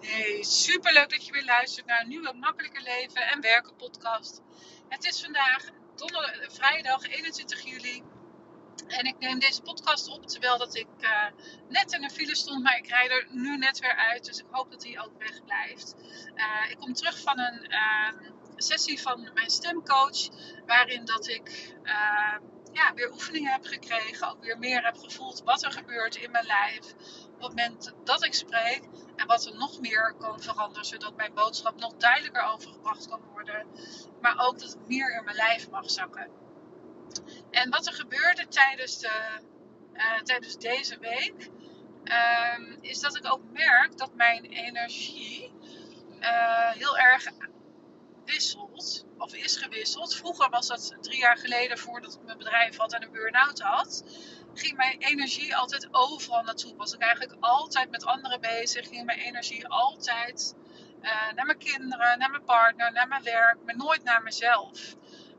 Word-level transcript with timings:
Hey, 0.00 0.42
super 0.42 0.92
leuk 0.92 1.10
dat 1.10 1.26
je 1.26 1.32
weer 1.32 1.44
luistert 1.44 1.86
naar 1.86 2.00
een 2.00 2.08
nieuwe 2.08 2.32
Makkelijker 2.32 2.82
Leven 2.82 3.22
en 3.22 3.40
Werken 3.40 3.76
podcast. 3.76 4.42
Het 4.88 5.04
is 5.04 5.20
vandaag 5.20 5.64
donderdag, 5.96 6.52
vrijdag 6.52 7.08
21 7.08 7.64
juli 7.64 8.02
en 8.86 9.04
ik 9.04 9.18
neem 9.18 9.38
deze 9.38 9.62
podcast 9.62 10.08
op 10.08 10.26
terwijl 10.26 10.58
dat 10.58 10.74
ik 10.74 10.86
uh, 11.00 11.24
net 11.68 11.92
in 11.92 12.00
de 12.00 12.10
file 12.10 12.36
stond, 12.36 12.62
maar 12.62 12.76
ik 12.76 12.88
rijd 12.88 13.10
er 13.10 13.26
nu 13.30 13.56
net 13.56 13.78
weer 13.78 13.96
uit, 13.96 14.24
dus 14.24 14.38
ik 14.38 14.46
hoop 14.50 14.70
dat 14.70 14.84
hij 14.84 15.00
ook 15.00 15.18
weg 15.18 15.44
blijft. 15.44 15.94
Uh, 16.34 16.70
ik 16.70 16.78
kom 16.78 16.92
terug 16.92 17.20
van 17.20 17.38
een 17.38 17.66
uh, 17.70 18.30
sessie 18.56 19.00
van 19.00 19.30
mijn 19.34 19.50
stemcoach, 19.50 20.28
waarin 20.66 21.04
dat 21.04 21.28
ik 21.28 21.74
ja, 22.72 22.94
weer 22.94 23.12
oefeningen 23.12 23.52
heb 23.52 23.64
gekregen, 23.64 24.28
ook 24.28 24.42
weer 24.42 24.58
meer 24.58 24.84
heb 24.84 24.96
gevoeld 24.96 25.42
wat 25.44 25.64
er 25.64 25.72
gebeurt 25.72 26.16
in 26.16 26.30
mijn 26.30 26.46
lijf 26.46 26.92
op 27.34 27.40
het 27.40 27.48
moment 27.48 27.94
dat 28.04 28.24
ik 28.24 28.34
spreek 28.34 28.82
en 29.18 29.26
wat 29.26 29.46
er 29.46 29.56
nog 29.56 29.80
meer 29.80 30.14
kan 30.18 30.42
veranderen, 30.42 30.84
zodat 30.84 31.16
mijn 31.16 31.34
boodschap 31.34 31.76
nog 31.76 31.92
duidelijker 31.96 32.42
overgebracht 32.42 33.08
kan 33.08 33.20
worden, 33.32 33.66
maar 34.20 34.46
ook 34.46 34.58
dat 34.58 34.68
het 34.68 34.88
meer 34.88 35.16
in 35.16 35.24
mijn 35.24 35.36
lijf 35.36 35.70
mag 35.70 35.90
zakken. 35.90 36.28
En 37.50 37.70
wat 37.70 37.86
er 37.86 37.92
gebeurde 37.92 38.48
tijdens, 38.48 38.98
de, 38.98 39.40
uh, 39.94 40.20
tijdens 40.22 40.56
deze 40.56 40.98
week, 40.98 41.50
uh, 42.04 42.76
is 42.80 43.00
dat 43.00 43.16
ik 43.16 43.32
ook 43.32 43.42
merk 43.52 43.98
dat 43.98 44.14
mijn 44.14 44.44
energie 44.44 45.52
uh, 46.20 46.70
heel 46.70 46.98
erg 46.98 47.24
wisselt, 48.24 49.06
of 49.18 49.34
is 49.34 49.56
gewisseld. 49.56 50.14
Vroeger 50.14 50.50
was 50.50 50.66
dat 50.66 50.96
drie 51.00 51.18
jaar 51.18 51.38
geleden, 51.38 51.78
voordat 51.78 52.14
ik 52.14 52.22
mijn 52.24 52.38
bedrijf 52.38 52.76
had 52.76 52.92
en 52.92 53.02
een 53.02 53.12
burn-out 53.12 53.60
had, 53.60 54.04
ging 54.58 54.76
mijn 54.76 54.98
energie 54.98 55.56
altijd 55.56 55.88
overal 55.90 56.42
naartoe. 56.42 56.76
Was 56.76 56.92
ik 56.92 57.00
eigenlijk 57.00 57.36
altijd 57.40 57.90
met 57.90 58.04
anderen 58.04 58.40
bezig, 58.40 58.88
ging 58.88 59.04
mijn 59.04 59.18
energie 59.18 59.66
altijd 59.66 60.54
uh, 61.02 61.32
naar 61.34 61.46
mijn 61.46 61.58
kinderen, 61.58 62.18
naar 62.18 62.30
mijn 62.30 62.44
partner, 62.44 62.92
naar 62.92 63.08
mijn 63.08 63.22
werk, 63.22 63.56
maar 63.64 63.76
nooit 63.76 64.04
naar 64.04 64.22
mezelf. 64.22 64.94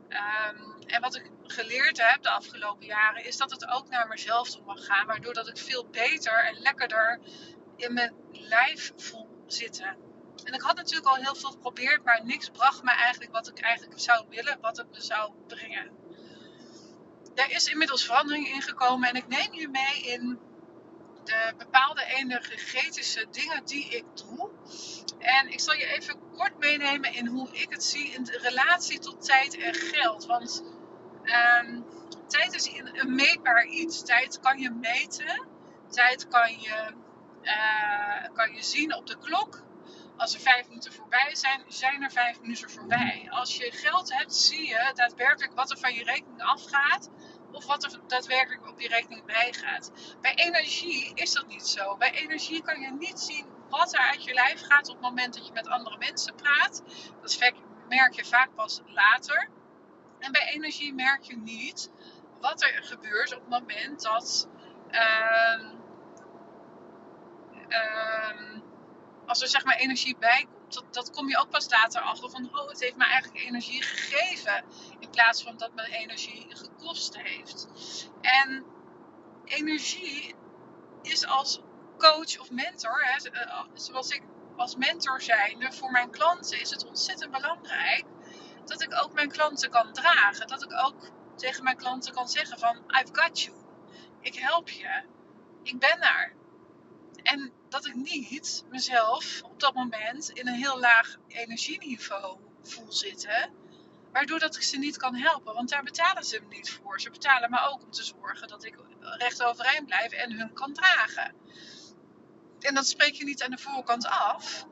Um, 0.08 0.78
en 0.86 1.00
wat 1.00 1.14
ik 1.14 1.30
geleerd 1.42 2.10
heb 2.10 2.22
de 2.22 2.30
afgelopen 2.30 2.86
jaren 2.86 3.24
is 3.24 3.36
dat 3.36 3.50
het 3.50 3.66
ook 3.66 3.88
naar 3.88 4.08
mezelf 4.08 4.50
toe 4.50 4.64
mag 4.64 4.84
gaan, 4.84 5.06
waardoor 5.06 5.34
dat 5.34 5.48
ik 5.48 5.58
veel 5.58 5.86
beter 5.90 6.44
en 6.44 6.60
lekkerder 6.60 7.20
in 7.76 7.92
mijn 7.92 8.14
lijf 8.32 8.92
voel 8.96 9.44
zitten. 9.46 9.96
En 10.44 10.52
ik 10.52 10.60
had 10.60 10.76
natuurlijk 10.76 11.06
al 11.06 11.22
heel 11.22 11.34
veel 11.34 11.50
geprobeerd, 11.50 12.04
maar 12.04 12.24
niks 12.24 12.48
bracht 12.48 12.82
me 12.82 12.90
eigenlijk 12.90 13.32
wat 13.32 13.48
ik 13.48 13.60
eigenlijk 13.60 14.00
zou 14.00 14.26
willen, 14.28 14.60
wat 14.60 14.76
het 14.76 14.90
me 14.90 15.00
zou 15.00 15.32
brengen. 15.46 15.99
Er 17.40 17.50
is 17.50 17.66
inmiddels 17.66 18.04
verandering 18.04 18.46
ingekomen 18.48 19.08
en 19.08 19.14
ik 19.14 19.28
neem 19.28 19.54
je 19.54 19.68
mee 19.68 20.02
in 20.02 20.38
de 21.24 21.54
bepaalde 21.58 22.04
energetische 22.04 23.26
dingen 23.30 23.64
die 23.64 23.84
ik 23.88 24.04
doe. 24.14 24.50
En 25.18 25.52
ik 25.52 25.60
zal 25.60 25.74
je 25.74 25.86
even 25.86 26.18
kort 26.36 26.58
meenemen 26.58 27.14
in 27.14 27.26
hoe 27.26 27.48
ik 27.52 27.70
het 27.70 27.84
zie 27.84 28.10
in 28.12 28.28
relatie 28.40 28.98
tot 28.98 29.24
tijd 29.24 29.58
en 29.58 29.74
geld. 29.74 30.26
Want 30.26 30.64
um, 31.24 31.84
tijd 32.26 32.54
is 32.54 32.70
een 32.92 33.14
meetbaar 33.14 33.64
iets. 33.64 34.02
Tijd 34.02 34.40
kan 34.40 34.58
je 34.58 34.70
meten. 34.70 35.46
Tijd 35.88 36.28
kan 36.28 36.60
je, 36.60 36.94
uh, 37.42 38.34
kan 38.34 38.54
je 38.54 38.62
zien 38.62 38.94
op 38.94 39.06
de 39.06 39.18
klok. 39.18 39.62
Als 40.16 40.34
er 40.34 40.40
vijf 40.40 40.68
minuten 40.68 40.92
voorbij 40.92 41.34
zijn, 41.34 41.64
zijn 41.68 42.02
er 42.02 42.10
vijf 42.10 42.40
minuten 42.40 42.70
voorbij. 42.70 43.26
Als 43.30 43.56
je 43.56 43.72
geld 43.72 44.12
hebt, 44.12 44.34
zie 44.34 44.66
je 44.66 44.90
daadwerkelijk 44.94 45.54
wat 45.54 45.70
er 45.70 45.78
van 45.78 45.94
je 45.94 46.04
rekening 46.04 46.42
afgaat. 46.42 47.10
Of 47.52 47.66
wat 47.66 47.84
er 47.84 48.00
daadwerkelijk 48.06 48.68
op 48.68 48.80
je 48.80 48.88
rekening 48.88 49.24
bijgaat. 49.24 49.90
Bij 50.20 50.34
energie 50.34 51.14
is 51.14 51.32
dat 51.32 51.46
niet 51.46 51.66
zo. 51.66 51.96
Bij 51.96 52.12
energie 52.12 52.62
kan 52.62 52.80
je 52.80 52.92
niet 52.92 53.20
zien 53.20 53.46
wat 53.68 53.94
er 53.94 54.00
uit 54.00 54.24
je 54.24 54.34
lijf 54.34 54.60
gaat 54.60 54.88
op 54.88 54.94
het 54.94 55.02
moment 55.02 55.34
dat 55.34 55.46
je 55.46 55.52
met 55.52 55.68
andere 55.68 55.98
mensen 55.98 56.34
praat. 56.34 56.82
Dat 57.20 57.52
merk 57.88 58.14
je 58.14 58.24
vaak 58.24 58.54
pas 58.54 58.80
later. 58.86 59.48
En 60.18 60.32
bij 60.32 60.48
energie 60.52 60.94
merk 60.94 61.22
je 61.22 61.36
niet 61.36 61.90
wat 62.40 62.62
er 62.62 62.82
gebeurt 62.82 63.34
op 63.34 63.40
het 63.40 63.48
moment 63.48 64.02
dat. 64.02 64.48
Uh, 64.90 65.64
uh, 67.68 68.60
als 69.26 69.42
er 69.42 69.48
zeg 69.48 69.64
maar 69.64 69.76
energie 69.76 70.16
bij 70.18 70.46
komt, 70.52 70.74
dat, 70.74 70.94
dat 70.94 71.10
kom 71.10 71.28
je 71.28 71.38
ook 71.38 71.50
pas 71.50 71.70
later 71.70 72.00
achter 72.00 72.30
van, 72.30 72.48
oh, 72.52 72.68
het 72.68 72.80
heeft 72.80 72.96
me 72.96 73.04
eigenlijk 73.04 73.44
energie 73.44 73.82
gegeven. 73.82 74.64
Plaats 75.20 75.42
van 75.42 75.56
dat 75.56 75.74
me 75.74 75.86
energie 75.86 76.46
gekost 76.48 77.16
heeft. 77.18 77.68
En 78.20 78.64
energie 79.44 80.34
is 81.02 81.26
als 81.26 81.60
coach 81.98 82.38
of 82.38 82.50
mentor, 82.50 83.04
hè, 83.04 83.30
eh, 83.30 83.64
zoals 83.74 84.10
ik 84.10 84.22
als 84.56 84.76
mentor 84.76 85.20
zijnde 85.20 85.72
voor 85.72 85.90
mijn 85.90 86.10
klanten, 86.10 86.60
is 86.60 86.70
het 86.70 86.86
ontzettend 86.86 87.30
belangrijk 87.30 88.04
dat 88.64 88.82
ik 88.82 89.02
ook 89.02 89.12
mijn 89.12 89.28
klanten 89.28 89.70
kan 89.70 89.92
dragen. 89.92 90.46
Dat 90.46 90.62
ik 90.62 90.72
ook 90.84 91.10
tegen 91.36 91.64
mijn 91.64 91.76
klanten 91.76 92.12
kan 92.12 92.28
zeggen 92.28 92.58
van 92.58 92.76
I've 92.76 93.08
got 93.12 93.40
you. 93.40 93.56
Ik 94.20 94.34
help 94.34 94.68
je. 94.68 95.02
Ik 95.62 95.78
ben 95.78 96.00
daar. 96.00 96.32
En 97.22 97.52
dat 97.68 97.86
ik 97.86 97.94
niet 97.94 98.64
mezelf 98.70 99.42
op 99.42 99.60
dat 99.60 99.74
moment 99.74 100.30
in 100.30 100.48
een 100.48 100.54
heel 100.54 100.78
laag 100.78 101.16
energieniveau 101.28 102.38
voel 102.62 102.92
zitten. 102.92 103.59
Waardoor 104.12 104.38
dat 104.38 104.56
ik 104.56 104.62
ze 104.62 104.78
niet 104.78 104.96
kan 104.96 105.14
helpen. 105.14 105.54
Want 105.54 105.68
daar 105.68 105.82
betalen 105.82 106.24
ze 106.24 106.40
me 106.40 106.54
niet 106.56 106.70
voor. 106.70 107.00
Ze 107.00 107.10
betalen 107.10 107.50
me 107.50 107.60
ook 107.60 107.82
om 107.82 107.90
te 107.90 108.04
zorgen 108.04 108.48
dat 108.48 108.64
ik 108.64 108.74
recht 109.00 109.42
overeind 109.42 109.86
blijf 109.86 110.12
en 110.12 110.32
hun 110.32 110.52
kan 110.52 110.72
dragen. 110.72 111.34
En 112.60 112.74
dat 112.74 112.86
spreek 112.86 113.14
je 113.14 113.24
niet 113.24 113.42
aan 113.42 113.50
de 113.50 113.58
voorkant 113.58 114.06
af. 114.06 114.66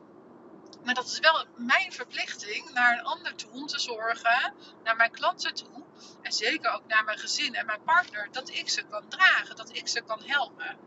Maar 0.85 0.95
dat 0.95 1.07
is 1.07 1.19
wel 1.19 1.47
mijn 1.57 1.93
verplichting 1.93 2.71
naar 2.71 2.99
een 2.99 3.05
ander 3.05 3.35
toe 3.35 3.51
om 3.51 3.67
te 3.67 3.79
zorgen, 3.79 4.55
naar 4.85 4.97
mijn 4.97 5.11
klanten 5.11 5.55
toe. 5.55 5.85
En 6.23 6.33
zeker 6.33 6.71
ook 6.71 6.87
naar 6.87 7.05
mijn 7.05 7.19
gezin 7.19 7.55
en 7.55 7.67
mijn 7.67 7.83
partner, 7.83 8.29
dat 8.31 8.49
ik 8.51 8.69
ze 8.69 8.83
kan 8.83 9.09
dragen, 9.09 9.57
dat 9.57 9.77
ik 9.77 9.89
ze 9.89 10.01
kan 10.01 10.23
helpen. 10.23 10.79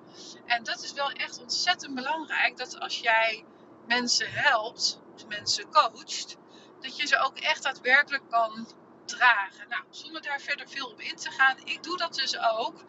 En 0.45 0.63
dat 0.63 0.84
is 0.84 0.94
wel 0.94 1.11
echt 1.11 1.40
ontzettend 1.40 1.95
belangrijk, 1.95 2.57
dat 2.57 2.79
als 2.79 3.00
jij 3.00 3.45
mensen 3.88 4.31
helpt 4.31 5.01
of 5.13 5.28
mensen 5.28 5.69
coacht, 5.69 6.38
dat 6.81 6.97
je 6.97 7.08
ze 7.08 7.18
ook 7.18 7.38
echt 7.38 7.64
daadwerkelijk 7.64 8.30
kan 8.30 8.68
dragen. 9.06 9.69
Nou, 9.69 9.84
zonder 9.90 10.22
daar 10.22 10.42
verder 10.42 10.69
veel 10.69 10.88
op 10.88 11.00
in 11.00 11.16
te 11.16 11.31
gaan, 11.31 11.58
ik 11.64 11.84
doe 11.84 11.97
dat 11.97 12.14
dus 12.14 12.38
ook 12.38 12.84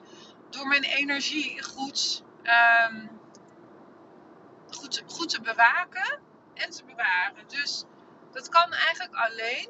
door 0.50 0.66
mijn 0.66 0.84
energie 0.84 1.62
goed, 1.62 2.22
um, 2.90 3.20
goed, 4.70 5.02
goed 5.06 5.28
te 5.28 5.40
bewaken 5.40 6.20
en 6.54 6.70
te 6.70 6.84
bewaren. 6.84 7.48
Dus 7.48 7.84
dat 8.32 8.48
kan 8.48 8.72
eigenlijk 8.72 9.14
alleen 9.14 9.68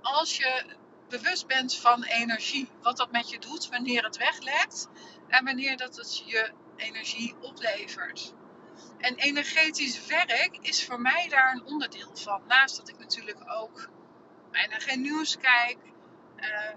als 0.00 0.36
je 0.36 0.76
bewust 1.08 1.46
bent 1.46 1.76
van 1.76 2.02
energie. 2.02 2.70
Wat 2.82 2.96
dat 2.96 3.12
met 3.12 3.30
je 3.30 3.38
doet, 3.38 3.68
wanneer 3.68 4.04
het 4.04 4.16
weglekt 4.16 4.88
en 5.28 5.44
wanneer 5.44 5.76
dat 5.76 5.96
het 5.96 6.22
je 6.26 6.52
energie 6.76 7.34
oplevert. 7.40 8.34
En 9.00 9.14
energetisch 9.16 10.06
werk 10.06 10.58
is 10.60 10.84
voor 10.84 11.00
mij 11.00 11.28
daar 11.28 11.52
een 11.52 11.64
onderdeel 11.64 12.16
van. 12.16 12.42
Naast 12.46 12.76
dat 12.76 12.88
ik 12.88 12.98
natuurlijk 12.98 13.38
ook 13.46 13.88
bijna 14.50 14.78
geen 14.78 15.00
nieuws 15.00 15.36
kijk. 15.36 15.78
Uh, 16.36 16.74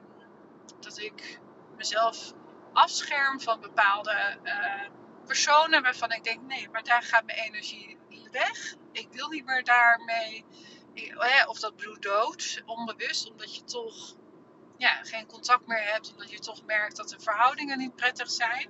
dat 0.79 0.97
ik 0.97 1.39
mezelf 1.75 2.33
afscherm 2.73 3.41
van 3.41 3.59
bepaalde 3.59 4.37
uh, 4.43 4.89
personen 5.25 5.83
waarvan 5.83 6.11
ik 6.11 6.23
denk: 6.23 6.41
nee, 6.41 6.69
maar 6.69 6.83
daar 6.83 7.03
gaat 7.03 7.25
mijn 7.25 7.37
energie 7.37 7.97
weg. 8.33 8.75
Ik 8.91 9.07
wil 9.11 9.29
niet 9.29 9.45
meer 9.45 9.63
daarmee. 9.63 10.45
Of 11.47 11.59
dat 11.59 11.75
bloed 11.75 12.01
dood, 12.01 12.61
onbewust, 12.65 13.29
omdat 13.29 13.55
je 13.55 13.63
toch 13.63 14.15
ja, 14.77 15.03
geen 15.03 15.25
contact 15.25 15.67
meer 15.67 15.91
hebt, 15.91 16.11
omdat 16.11 16.31
je 16.31 16.39
toch 16.39 16.65
merkt 16.65 16.95
dat 16.95 17.09
de 17.09 17.19
verhoudingen 17.19 17.77
niet 17.77 17.95
prettig 17.95 18.29
zijn. 18.31 18.69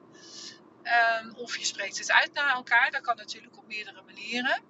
Um, 0.84 1.36
of 1.36 1.58
je 1.58 1.66
spreekt 1.66 1.98
het 1.98 2.12
uit 2.12 2.34
naar 2.34 2.54
elkaar, 2.54 2.92
dat 2.92 3.02
kan 3.02 3.16
natuurlijk 3.16 3.58
op 3.58 3.68
meerdere 3.68 4.02
manieren. 4.02 4.64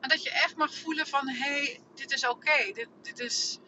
Maar 0.00 0.08
dat 0.08 0.22
je 0.22 0.30
echt 0.30 0.56
mag 0.56 0.74
voelen 0.74 1.06
van, 1.06 1.28
hé, 1.28 1.34
hey, 1.34 1.80
dit 1.94 2.10
is 2.12 2.26
oké, 2.28 2.72
dit, 2.72 2.88
dit 3.02 3.18
is 3.18 3.58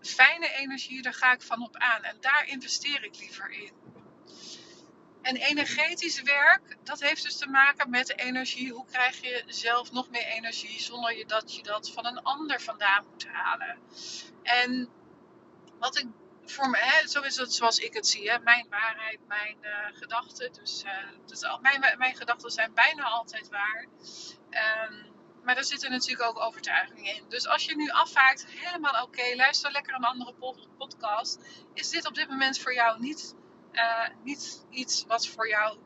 fijne 0.00 0.52
energie, 0.52 1.02
daar 1.02 1.14
ga 1.14 1.32
ik 1.32 1.42
van 1.42 1.62
op 1.62 1.76
aan. 1.76 2.02
En 2.02 2.16
daar 2.20 2.46
investeer 2.46 3.04
ik 3.04 3.18
liever 3.18 3.50
in. 3.50 3.72
En 5.22 5.36
energetisch 5.36 6.22
werk, 6.22 6.76
dat 6.84 7.00
heeft 7.00 7.22
dus 7.22 7.36
te 7.36 7.48
maken 7.48 7.90
met 7.90 8.18
energie. 8.18 8.72
Hoe 8.72 8.86
krijg 8.86 9.20
je 9.20 9.42
zelf 9.46 9.92
nog 9.92 10.10
meer 10.10 10.24
energie 10.26 10.80
zonder 10.80 11.26
dat 11.26 11.54
je 11.54 11.62
dat 11.62 11.90
van 11.90 12.06
een 12.06 12.22
ander 12.22 12.60
vandaan 12.60 13.06
moet 13.10 13.26
halen? 13.26 13.78
En 14.42 14.88
wat 15.78 15.98
ik 15.98 16.06
voor 16.50 16.78
zo 17.06 17.20
is 17.20 17.36
het 17.36 17.54
zoals 17.54 17.78
ik 17.78 17.94
het 17.94 18.06
zie, 18.06 18.30
hè, 18.30 18.38
mijn 18.38 18.66
waarheid, 18.70 19.18
mijn 19.28 19.56
uh, 19.62 19.70
gedachten. 19.92 20.52
Dus, 20.52 20.82
uh, 20.84 20.92
dus 21.26 21.42
mijn, 21.60 21.98
mijn 21.98 22.16
gedachten 22.16 22.50
zijn 22.50 22.74
bijna 22.74 23.02
altijd 23.02 23.48
waar. 23.48 23.86
Um, 24.50 25.08
maar 25.44 25.56
er 25.56 25.64
zitten 25.64 25.90
natuurlijk 25.90 26.28
ook 26.28 26.40
overtuigingen 26.40 27.14
in. 27.14 27.24
Dus 27.28 27.46
als 27.46 27.64
je 27.64 27.76
nu 27.76 27.90
afvaart, 27.90 28.46
helemaal 28.46 29.02
oké, 29.02 29.34
luister 29.36 29.70
lekker 29.70 29.94
een 29.94 30.04
andere 30.04 30.34
podcast. 30.78 31.38
Is 31.74 31.88
dit 31.88 32.06
op 32.06 32.14
dit 32.14 32.28
moment 32.28 32.58
voor 32.58 32.74
jou 32.74 33.00
niet 33.00 33.34
uh, 33.72 34.08
niet 34.22 34.64
iets 34.70 35.04
wat 35.06 35.26
voor 35.26 35.48
jou 35.48 35.78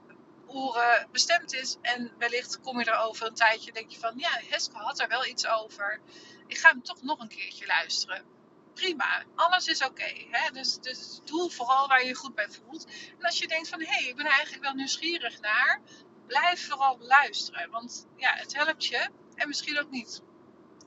oren 0.46 1.08
bestemd 1.12 1.54
is. 1.54 1.76
En 1.82 2.12
wellicht 2.18 2.60
kom 2.60 2.78
je 2.78 2.84
er 2.84 2.98
over 2.98 3.26
een 3.26 3.34
tijdje 3.34 3.72
denk 3.72 3.90
je 3.90 3.98
van, 3.98 4.12
ja, 4.16 4.40
Heske 4.48 4.76
had 4.76 5.00
er 5.00 5.08
wel 5.08 5.26
iets 5.26 5.46
over. 5.46 6.00
Ik 6.46 6.58
ga 6.58 6.68
hem 6.68 6.82
toch 6.82 7.02
nog 7.02 7.20
een 7.20 7.28
keertje 7.28 7.66
luisteren. 7.66 8.24
Prima, 8.74 9.24
alles 9.34 9.66
is 9.66 9.84
oké. 9.84 10.12
dus, 10.52 10.78
dus 10.78 11.20
doe 11.24 11.50
vooral 11.50 11.88
waar 11.88 12.00
je 12.02 12.08
je 12.08 12.14
goed 12.14 12.34
bij 12.34 12.48
voelt. 12.48 12.86
En 13.18 13.24
als 13.24 13.38
je 13.38 13.48
denkt 13.48 13.68
van, 13.68 13.80
hé, 13.80 13.86
hey, 13.86 14.04
ik 14.04 14.16
ben 14.16 14.26
eigenlijk 14.26 14.62
wel 14.62 14.74
nieuwsgierig 14.74 15.40
naar, 15.40 15.80
blijf 16.26 16.66
vooral 16.66 16.98
luisteren. 17.00 17.70
Want 17.70 18.06
ja, 18.16 18.34
het 18.34 18.54
helpt 18.54 18.84
je 18.84 19.10
en 19.34 19.48
misschien 19.48 19.78
ook 19.78 19.90
niet. 19.90 20.22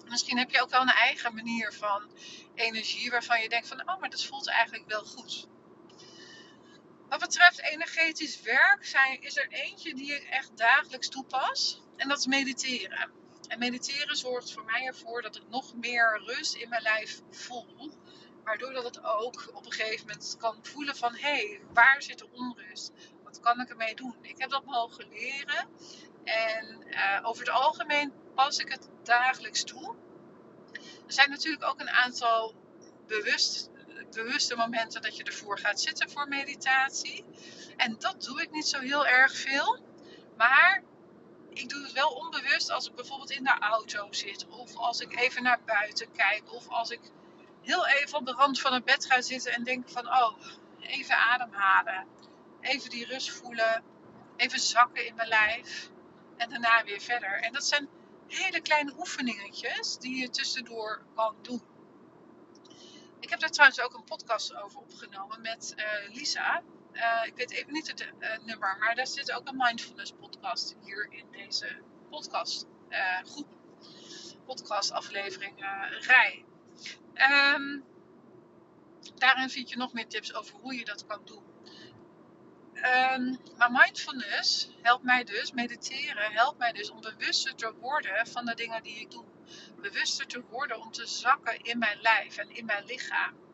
Misschien 0.05 0.37
heb 0.37 0.51
je 0.51 0.61
ook 0.61 0.69
wel 0.69 0.81
een 0.81 0.87
eigen 0.87 1.35
manier 1.35 1.73
van 1.73 2.11
energie 2.55 3.09
waarvan 3.09 3.41
je 3.41 3.49
denkt 3.49 3.67
van, 3.67 3.89
oh, 3.89 3.99
maar 3.99 4.09
dat 4.09 4.25
voelt 4.25 4.49
eigenlijk 4.49 4.87
wel 4.87 5.05
goed. 5.05 5.47
Wat 7.09 7.19
betreft 7.19 7.61
energetisch 7.61 8.41
werk 8.41 8.85
zijn, 8.85 9.21
is 9.21 9.37
er 9.37 9.47
eentje 9.49 9.95
die 9.95 10.15
ik 10.15 10.23
echt 10.23 10.57
dagelijks 10.57 11.09
toepas. 11.09 11.81
En 11.95 12.07
dat 12.07 12.17
is 12.17 12.25
mediteren. 12.25 13.11
En 13.47 13.59
mediteren 13.59 14.15
zorgt 14.15 14.53
voor 14.53 14.65
mij 14.65 14.85
ervoor 14.85 15.21
dat 15.21 15.35
ik 15.35 15.43
nog 15.49 15.75
meer 15.75 16.21
rust 16.25 16.55
in 16.55 16.69
mijn 16.69 16.81
lijf 16.81 17.21
voel. 17.29 17.91
Waardoor 18.43 18.73
dat 18.73 18.83
het 18.83 19.03
ook 19.03 19.49
op 19.53 19.65
een 19.65 19.71
gegeven 19.71 20.07
moment 20.07 20.35
kan 20.39 20.59
voelen 20.61 20.95
van... 20.95 21.13
Hé, 21.13 21.19
hey, 21.19 21.61
waar 21.73 22.01
zit 22.01 22.19
de 22.19 22.29
onrust? 22.31 22.91
Wat 23.23 23.39
kan 23.39 23.61
ik 23.61 23.69
ermee 23.69 23.95
doen? 23.95 24.15
Ik 24.21 24.37
heb 24.37 24.49
dat 24.49 24.65
mogen 24.65 25.09
leren. 25.09 25.67
En 26.23 26.83
uh, 26.89 27.19
over 27.23 27.45
het 27.45 27.53
algemeen 27.53 28.13
pas 28.35 28.59
ik 28.59 28.69
het 28.69 28.89
dagelijks 29.03 29.63
toe. 29.63 29.95
Er 31.07 31.13
zijn 31.13 31.29
natuurlijk 31.29 31.63
ook 31.63 31.79
een 31.79 31.89
aantal 31.89 32.55
bewust 33.07 33.69
bewuste 34.11 34.55
momenten 34.55 35.01
dat 35.01 35.17
je 35.17 35.23
ervoor 35.23 35.59
gaat 35.59 35.81
zitten 35.81 36.09
voor 36.09 36.27
meditatie. 36.27 37.25
En 37.77 37.95
dat 37.99 38.23
doe 38.23 38.41
ik 38.41 38.51
niet 38.51 38.67
zo 38.67 38.79
heel 38.79 39.07
erg 39.07 39.37
veel. 39.37 39.79
Maar 40.37 40.83
ik 41.57 41.69
doe 41.69 41.83
het 41.83 41.91
wel 41.91 42.09
onbewust 42.09 42.69
als 42.71 42.87
ik 42.87 42.95
bijvoorbeeld 42.95 43.31
in 43.31 43.43
de 43.43 43.59
auto 43.59 44.07
zit. 44.11 44.47
Of 44.47 44.75
als 44.75 44.99
ik 44.99 45.19
even 45.19 45.43
naar 45.43 45.59
buiten 45.65 46.11
kijk. 46.11 46.53
Of 46.53 46.69
als 46.69 46.89
ik 46.89 46.99
heel 47.61 47.87
even 47.87 48.17
op 48.17 48.25
de 48.25 48.31
rand 48.31 48.59
van 48.59 48.73
het 48.73 48.85
bed 48.85 49.05
ga 49.05 49.21
zitten 49.21 49.51
en 49.51 49.63
denk 49.63 49.89
van 49.89 50.07
oh, 50.07 50.37
even 50.79 51.17
ademhalen. 51.17 52.07
Even 52.61 52.89
die 52.89 53.05
rust 53.05 53.29
voelen. 53.29 53.83
Even 54.35 54.59
zakken 54.59 55.05
in 55.05 55.15
mijn 55.15 55.27
lijf. 55.27 55.89
En 56.37 56.49
daarna 56.49 56.83
weer 56.83 57.01
verder. 57.01 57.41
En 57.41 57.53
dat 57.53 57.65
zijn 57.65 57.89
hele 58.27 58.61
kleine 58.61 58.93
oefeningetjes 58.97 59.97
die 59.97 60.15
je 60.15 60.29
tussendoor 60.29 61.01
kan 61.15 61.35
doen. 61.41 61.61
Ik 63.19 63.29
heb 63.29 63.39
daar 63.39 63.49
trouwens 63.49 63.81
ook 63.81 63.93
een 63.93 64.03
podcast 64.03 64.55
over 64.55 64.79
opgenomen 64.79 65.41
met 65.41 65.73
uh, 65.77 66.15
Lisa. 66.15 66.63
Uh, 66.97 67.25
ik 67.25 67.35
weet 67.35 67.51
even 67.51 67.73
niet 67.73 67.87
het 67.87 68.01
uh, 68.01 68.37
nummer, 68.45 68.77
maar 68.79 68.95
daar 68.95 69.07
zit 69.07 69.31
ook 69.31 69.47
een 69.47 69.57
mindfulness 69.57 70.11
podcast 70.11 70.75
hier 70.83 71.07
in 71.09 71.25
deze 71.31 71.81
podcast 72.09 72.65
groep. 73.23 73.47
Podcast 74.45 74.91
rij. 75.99 76.45
Um, 77.55 77.83
daarin 79.15 79.49
vind 79.49 79.69
je 79.69 79.77
nog 79.77 79.93
meer 79.93 80.07
tips 80.07 80.33
over 80.33 80.55
hoe 80.59 80.75
je 80.75 80.85
dat 80.85 81.05
kan 81.05 81.21
doen. 81.25 81.43
Um, 82.73 83.39
maar 83.57 83.71
mindfulness 83.71 84.69
helpt 84.81 85.03
mij 85.03 85.23
dus, 85.23 85.51
mediteren 85.51 86.31
helpt 86.31 86.57
mij 86.57 86.71
dus 86.71 86.89
om 86.89 87.01
bewuster 87.01 87.55
te 87.55 87.73
worden 87.73 88.27
van 88.27 88.45
de 88.45 88.55
dingen 88.55 88.83
die 88.83 88.99
ik 88.99 89.11
doe 89.11 89.25
bewuster 89.81 90.27
te 90.27 90.41
worden 90.49 90.79
om 90.81 90.91
te 90.91 91.05
zakken 91.05 91.61
in 91.61 91.77
mijn 91.77 92.01
lijf 92.01 92.37
en 92.37 92.49
in 92.49 92.65
mijn 92.65 92.85
lichaam. 92.85 93.46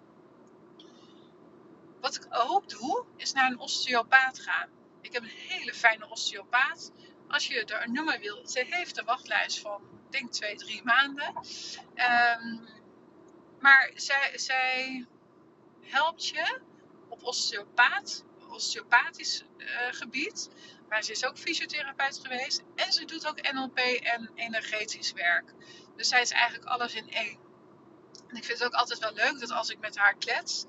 Wat 2.04 2.16
ik 2.16 2.26
ook 2.30 2.70
doe, 2.70 3.06
is 3.16 3.34
naar 3.34 3.52
een 3.52 3.60
osteopaat 3.60 4.40
gaan. 4.40 4.70
Ik 5.02 5.14
heb 5.14 5.24
een 5.24 5.30
hele 5.30 5.74
fijne 5.74 6.10
osteopaat. 6.10 6.92
Als 7.28 7.48
je 7.48 7.66
er 7.66 7.84
een 7.84 7.92
nummer 7.92 8.20
wil, 8.20 8.48
ze 8.48 8.66
heeft 8.70 8.98
een 8.98 9.06
wachtlijst 9.06 9.60
van, 9.60 9.82
ik 10.06 10.12
denk 10.12 10.32
twee, 10.32 10.56
drie 10.56 10.84
maanden. 10.84 11.36
Um, 11.96 12.68
maar 13.60 13.92
zij, 13.96 14.32
zij 14.36 15.06
helpt 15.82 16.28
je 16.28 16.60
op 17.10 17.24
osteopaat, 17.24 18.24
osteopathisch 18.50 19.44
uh, 19.58 19.68
gebied. 19.92 20.50
Maar 20.90 21.04
ze 21.04 21.12
is 21.12 21.26
ook 21.26 21.38
fysiotherapeut 21.38 22.20
geweest. 22.22 22.64
En 22.76 22.92
ze 22.92 23.06
doet 23.06 23.28
ook 23.28 23.52
NLP 23.52 23.78
en 23.80 24.32
energetisch 24.36 25.12
werk. 25.12 25.54
Dus 25.96 26.08
zij 26.08 26.22
is 26.22 26.32
eigenlijk 26.32 26.70
alles 26.70 26.94
in 26.94 27.10
één. 27.10 27.40
En 28.28 28.36
ik 28.36 28.44
vind 28.44 28.60
het 28.60 28.68
ook 28.68 28.80
altijd 28.80 29.00
wel 29.00 29.14
leuk 29.14 29.40
dat 29.40 29.52
als 29.52 29.70
ik 29.70 29.80
met 29.80 29.98
haar 29.98 30.16
klets, 30.16 30.66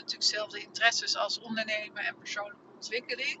natuurlijk 0.00 0.30
dezelfde 0.30 0.60
interesses 0.60 1.16
als 1.16 1.38
ondernemen 1.38 2.04
en 2.04 2.18
persoonlijke 2.18 2.72
ontwikkeling, 2.74 3.40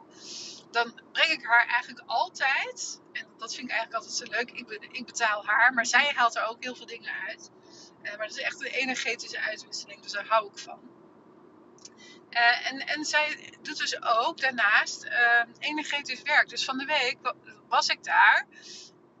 dan 0.70 1.00
breng 1.12 1.30
ik 1.30 1.44
haar 1.44 1.66
eigenlijk 1.66 2.02
altijd, 2.06 3.00
en 3.12 3.26
dat 3.38 3.54
vind 3.54 3.66
ik 3.66 3.72
eigenlijk 3.76 4.04
altijd 4.04 4.14
zo 4.14 4.36
leuk, 4.36 4.50
ik, 4.92 5.06
betaal 5.06 5.46
haar, 5.46 5.72
maar 5.72 5.86
zij 5.86 6.12
haalt 6.14 6.36
er 6.36 6.46
ook 6.46 6.62
heel 6.62 6.74
veel 6.74 6.86
dingen 6.86 7.12
uit. 7.28 7.50
Uh, 8.02 8.16
maar 8.16 8.26
het 8.26 8.36
is 8.36 8.42
echt 8.42 8.60
een 8.60 8.72
energetische 8.72 9.40
uitwisseling, 9.40 10.00
dus 10.00 10.12
daar 10.12 10.26
hou 10.26 10.50
ik 10.50 10.58
van. 10.58 10.80
Uh, 12.30 12.70
en, 12.70 12.86
en 12.86 13.04
zij 13.04 13.54
doet 13.62 13.78
dus 13.78 14.02
ook 14.02 14.40
daarnaast 14.40 15.04
uh, 15.04 15.42
energetisch 15.58 16.22
werk. 16.22 16.48
Dus 16.48 16.64
van 16.64 16.78
de 16.78 16.84
week 16.84 17.34
was 17.68 17.88
ik 17.88 18.04
daar 18.04 18.46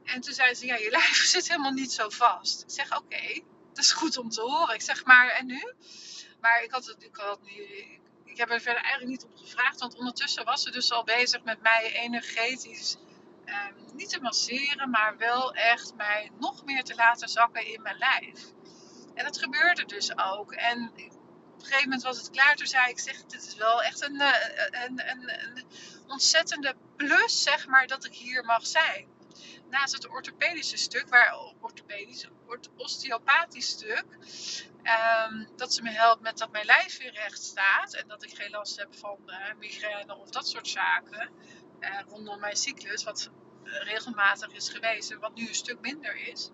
en 0.08 0.20
toen 0.20 0.34
zei 0.34 0.54
ze, 0.54 0.66
ja, 0.66 0.76
je 0.76 0.90
lijf 0.98 1.24
zit 1.24 1.48
helemaal 1.48 1.72
niet 1.72 1.92
zo 1.92 2.08
vast. 2.08 2.62
Ik 2.62 2.70
zeg, 2.70 2.98
oké, 2.98 3.40
dat 3.78 3.86
is 3.86 3.92
goed 3.92 4.16
om 4.16 4.28
te 4.28 4.40
horen. 4.40 4.74
Ik 4.74 4.82
zeg, 4.82 5.04
maar 5.04 5.28
en 5.28 5.46
nu? 5.46 5.72
Maar 6.40 6.62
ik 6.62 6.70
had 6.70 6.86
het, 6.86 7.02
ik 7.02 7.16
had 7.16 7.42
nu, 7.42 7.52
ik 8.24 8.36
heb 8.36 8.50
er 8.50 8.60
verder 8.60 8.82
eigenlijk 8.82 9.10
niet 9.10 9.24
op 9.24 9.36
gevraagd. 9.36 9.80
Want 9.80 9.94
ondertussen 9.94 10.44
was 10.44 10.62
ze 10.62 10.70
dus 10.70 10.92
al 10.92 11.04
bezig 11.04 11.42
met 11.42 11.62
mij 11.62 11.92
energetisch 11.94 12.96
ehm, 13.44 13.74
niet 13.94 14.08
te 14.08 14.20
masseren, 14.20 14.90
maar 14.90 15.16
wel 15.16 15.54
echt 15.54 15.94
mij 15.94 16.30
nog 16.38 16.64
meer 16.64 16.84
te 16.84 16.94
laten 16.94 17.28
zakken 17.28 17.66
in 17.66 17.82
mijn 17.82 17.98
lijf. 17.98 18.52
En 19.14 19.24
dat 19.24 19.38
gebeurde 19.38 19.84
dus 19.84 20.18
ook. 20.18 20.52
En 20.52 20.88
op 20.88 20.98
een 20.98 21.64
gegeven 21.64 21.82
moment 21.82 22.02
was 22.02 22.16
het 22.16 22.30
klaar. 22.30 22.54
Toen 22.54 22.66
zei 22.66 22.90
ik, 22.90 22.98
zeg, 22.98 23.24
dit 23.24 23.46
is 23.46 23.54
wel 23.54 23.82
echt 23.82 24.02
een, 24.02 24.20
eh, 24.20 24.84
een, 24.84 25.10
een, 25.10 25.30
een 25.30 25.64
ontzettende 26.06 26.74
plus, 26.96 27.42
zeg 27.42 27.66
maar, 27.66 27.86
dat 27.86 28.04
ik 28.04 28.14
hier 28.14 28.44
mag 28.44 28.66
zijn 28.66 29.17
naast 29.70 29.92
het 29.92 30.08
orthopedische 30.08 30.76
stuk, 30.76 31.08
waar 31.08 31.54
orthopedisch, 31.60 32.28
osteopathisch 32.76 33.68
stuk, 33.68 34.06
um, 34.82 35.48
dat 35.56 35.74
ze 35.74 35.82
me 35.82 35.90
helpt 35.90 36.22
met 36.22 36.38
dat 36.38 36.50
mijn 36.50 36.66
lijf 36.66 36.98
weer 36.98 37.12
recht 37.12 37.42
staat 37.42 37.94
en 37.94 38.08
dat 38.08 38.22
ik 38.22 38.36
geen 38.36 38.50
last 38.50 38.78
heb 38.78 38.94
van 38.94 39.18
uh, 39.26 39.36
migraine 39.58 40.16
of 40.16 40.30
dat 40.30 40.48
soort 40.48 40.68
zaken 40.68 41.30
uh, 41.80 42.00
rondom 42.08 42.40
mijn 42.40 42.56
cyclus, 42.56 43.04
wat 43.04 43.30
regelmatig 43.62 44.52
is 44.52 44.68
geweest 44.68 45.10
en 45.10 45.18
wat 45.18 45.34
nu 45.34 45.48
een 45.48 45.54
stuk 45.54 45.80
minder 45.80 46.28
is. 46.28 46.50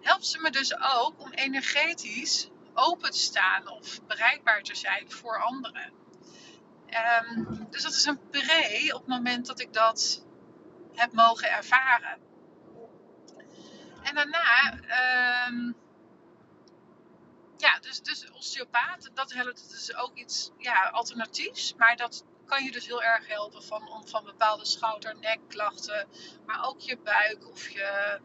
Helpt 0.00 0.26
ze 0.26 0.40
me 0.40 0.50
dus 0.50 0.74
ook 0.74 1.20
om 1.20 1.32
energetisch 1.32 2.50
open 2.74 3.10
te 3.10 3.18
staan 3.18 3.68
of 3.68 4.04
bereikbaar 4.06 4.62
te 4.62 4.74
zijn 4.74 5.10
voor 5.10 5.42
anderen. 5.42 5.92
Um, 7.24 7.66
dus 7.70 7.82
dat 7.82 7.92
is 7.92 8.04
een 8.04 8.28
pre 8.30 8.90
op 8.94 9.00
het 9.00 9.08
moment 9.08 9.46
dat 9.46 9.60
ik 9.60 9.72
dat 9.72 10.26
heb 10.98 11.12
mogen 11.12 11.50
ervaren. 11.50 12.18
En 14.02 14.14
daarna, 14.14 14.72
um, 15.48 15.76
ja, 17.56 17.78
dus, 17.78 18.02
dus 18.02 18.30
osteopaat, 18.30 19.10
dat 19.14 19.32
helpt 19.32 19.70
dus 19.70 19.94
ook 19.94 20.16
iets 20.16 20.50
ja, 20.58 20.88
alternatiefs. 20.88 21.74
Maar 21.74 21.96
dat 21.96 22.24
kan 22.46 22.64
je 22.64 22.70
dus 22.70 22.86
heel 22.86 23.02
erg 23.02 23.26
helpen 23.26 23.62
van, 23.62 24.02
van 24.04 24.24
bepaalde 24.24 24.64
schouder- 24.64 25.18
nekklachten. 25.18 26.08
Maar 26.46 26.66
ook 26.66 26.80
je 26.80 26.98
buik 26.98 27.48
of 27.48 27.68
je, 27.68 28.20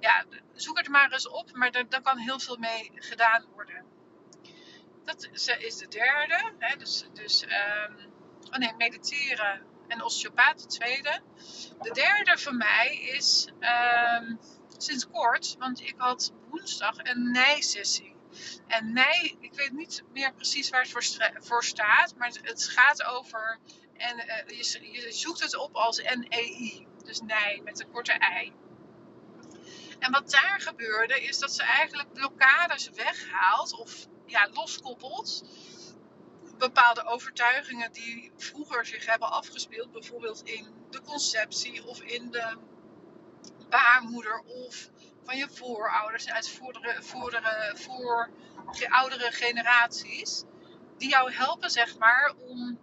ja, 0.00 0.24
zoek 0.54 0.78
het 0.78 0.88
maar 0.88 1.12
eens 1.12 1.28
op. 1.28 1.52
Maar 1.52 1.70
daar, 1.70 2.02
kan 2.02 2.18
heel 2.18 2.40
veel 2.40 2.56
mee 2.56 2.90
gedaan 2.94 3.44
worden. 3.54 3.84
Dat 5.04 5.28
is 5.58 5.76
de 5.76 5.88
derde. 5.88 6.52
Hè, 6.58 6.76
dus, 6.76 7.04
dus 7.12 7.42
um, 7.42 8.12
oh 8.50 8.56
nee, 8.56 8.74
mediteren 8.76 9.75
en 9.88 10.02
osteopaat 10.02 10.62
de 10.62 10.66
tweede. 10.66 11.20
De 11.80 11.90
derde 11.90 12.38
voor 12.38 12.54
mij 12.54 12.96
is 12.96 13.48
um, 14.20 14.38
sinds 14.78 15.06
kort, 15.08 15.56
want 15.58 15.80
ik 15.80 15.94
had 15.96 16.32
woensdag 16.50 16.96
een 16.96 17.30
nijsessie. 17.30 18.14
En 18.66 18.92
nij, 18.92 19.36
ik 19.40 19.54
weet 19.54 19.72
niet 19.72 20.02
meer 20.12 20.34
precies 20.34 20.70
waar 20.70 20.82
het 20.82 20.90
voor, 20.90 21.32
voor 21.38 21.64
staat, 21.64 22.14
maar 22.16 22.32
het 22.42 22.68
gaat 22.68 23.04
over, 23.04 23.58
en 23.96 24.16
uh, 24.18 24.58
je, 24.58 24.90
je, 24.92 25.12
zoekt 25.12 25.42
het 25.42 25.56
op 25.56 25.74
als 25.74 26.02
NEI, 26.02 26.86
dus 27.04 27.20
nij 27.20 27.60
met 27.64 27.80
een 27.80 27.90
korte 27.90 28.12
ei. 28.12 28.52
En 29.98 30.12
wat 30.12 30.30
daar 30.30 30.60
gebeurde 30.60 31.22
is 31.22 31.38
dat 31.38 31.54
ze 31.54 31.62
eigenlijk 31.62 32.12
blokkades 32.12 32.90
weghaalt 32.90 33.72
of 33.72 34.06
ja, 34.26 34.48
loskoppelt 34.52 35.44
bepaalde 36.58 37.04
overtuigingen 37.04 37.92
die 37.92 38.32
vroeger 38.36 38.86
zich 38.86 39.06
hebben 39.06 39.30
afgespeeld, 39.30 39.92
bijvoorbeeld 39.92 40.42
in 40.42 40.74
de 40.90 41.00
conceptie 41.00 41.86
of 41.86 42.00
in 42.00 42.30
de 42.30 42.56
baarmoeder 43.68 44.38
of 44.38 44.88
van 45.24 45.36
je 45.36 45.48
voorouders 45.48 46.28
uit 46.28 46.48
voordere, 47.00 47.74
voor 47.74 48.30
oudere 48.88 49.32
generaties, 49.32 50.44
die 50.96 51.08
jou 51.08 51.32
helpen, 51.32 51.70
zeg 51.70 51.98
maar, 51.98 52.34
om, 52.38 52.78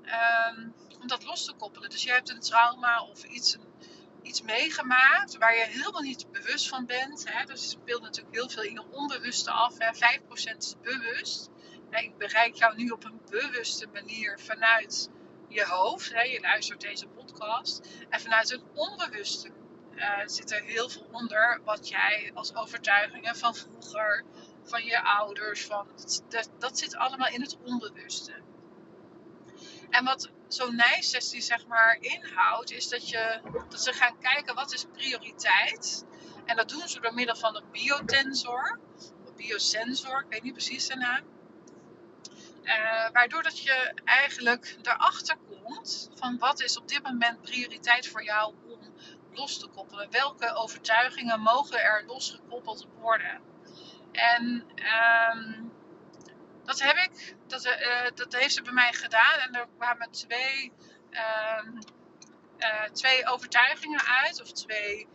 um, 0.48 0.74
om 1.01 1.08
dat 1.08 1.24
los 1.24 1.46
te 1.46 1.53
koppelen. 1.53 1.89
Dus 1.89 2.03
je 2.03 2.12
hebt 2.12 2.30
een 2.30 2.39
trauma 2.39 3.01
of 3.03 3.24
iets, 3.24 3.58
iets 4.22 4.42
meegemaakt 4.42 5.38
waar 5.38 5.56
je 5.56 5.65
helemaal 5.65 6.01
niet 6.01 6.32
bewust 6.32 6.68
van 6.68 6.86
bent. 6.86 7.24
Hè? 7.30 7.46
Dus 7.46 7.62
het 7.62 7.70
speelt 7.70 8.01
natuurlijk 8.01 8.36
heel 8.36 8.50
veel 8.50 8.63
in 8.63 8.74
je 8.74 8.92
onbewuste 8.92 9.51
af. 9.51 9.75
Hè? 9.77 9.94
5% 9.94 10.58
is 10.58 10.75
bewust. 10.82 11.50
Ik 12.02 12.18
bereik 12.18 12.56
jou 12.56 12.76
nu 12.76 12.90
op 12.90 13.04
een 13.04 13.22
bewuste 13.30 13.88
manier 13.94 14.40
vanuit 14.40 15.10
je 15.48 15.66
hoofd. 15.66 16.10
Je 16.10 16.40
luistert 16.42 16.82
deze 16.82 17.08
podcast. 17.08 17.88
En 18.10 18.20
vanuit 18.20 18.52
een 18.52 18.64
onbewuste 18.74 19.52
uh, 19.96 20.20
zit 20.26 20.52
er 20.52 20.64
heel 20.64 20.90
veel 20.90 21.08
onder 21.12 21.62
wat 21.64 21.88
jij 21.90 22.32
als 22.34 22.56
overtuigingen 22.56 23.36
van 23.36 23.56
vroeger, 23.56 24.24
van 24.64 24.84
je 24.84 25.04
ouders, 25.04 25.66
van, 25.66 25.88
dat, 26.60 26.78
zit 26.78 26.96
allemaal 26.96 27.28
in 27.28 27.42
het 27.42 27.58
onbewuste. 27.64 28.34
En 29.90 30.04
wat 30.04 30.32
zo'n 30.48 30.76
nijsessie 30.76 31.42
zeg 31.42 31.68
maar 31.68 31.98
inhoudt, 32.00 32.72
is 32.72 32.90
dat, 32.90 33.10
je, 33.10 33.42
dat 33.70 33.84
ze 33.84 33.94
gaan 33.94 34.20
kijken 34.20 34.56
wat 34.56 34.74
is 34.74 34.86
prioriteit. 34.94 36.06
En 36.46 36.56
dat 36.56 36.70
doen 36.70 36.88
ze 36.88 37.00
door 37.00 37.14
middel 37.14 37.36
van 37.36 37.56
een 37.56 37.72
biotensor, 37.72 38.80
of 39.26 39.36
biosensor, 39.36 40.20
ik 40.20 40.30
weet 40.30 40.44
niet 40.44 40.54
precies 40.54 40.88
de 40.88 40.96
naam. 40.96 41.24
Uh, 42.63 43.10
waardoor 43.12 43.43
dat 43.43 43.60
je 43.60 43.93
eigenlijk 44.05 44.77
erachter 44.82 45.38
komt 45.38 46.10
van 46.15 46.38
wat 46.38 46.62
is 46.62 46.77
op 46.77 46.88
dit 46.88 47.03
moment 47.03 47.41
prioriteit 47.41 48.08
voor 48.08 48.24
jou 48.24 48.53
om 48.67 48.93
los 49.32 49.60
te 49.60 49.67
koppelen. 49.67 50.12
Welke 50.12 50.53
overtuigingen 50.53 51.39
mogen 51.39 51.79
er 51.79 52.03
losgekoppeld 52.05 52.88
worden? 53.00 53.41
En 54.12 54.65
um, 55.34 55.72
dat 56.63 56.82
heb 56.82 56.96
ik, 56.96 57.36
dat, 57.48 57.65
uh, 57.65 58.05
dat 58.15 58.34
heeft 58.34 58.53
ze 58.53 58.62
bij 58.62 58.74
mij 58.74 58.93
gedaan. 58.93 59.39
En 59.39 59.55
er 59.55 59.67
kwamen 59.77 60.12
twee, 60.12 60.72
um, 61.12 61.79
uh, 62.60 62.84
twee 62.84 63.27
overtuigingen 63.27 64.05
uit, 64.05 64.41
of 64.41 64.51
twee 64.51 65.08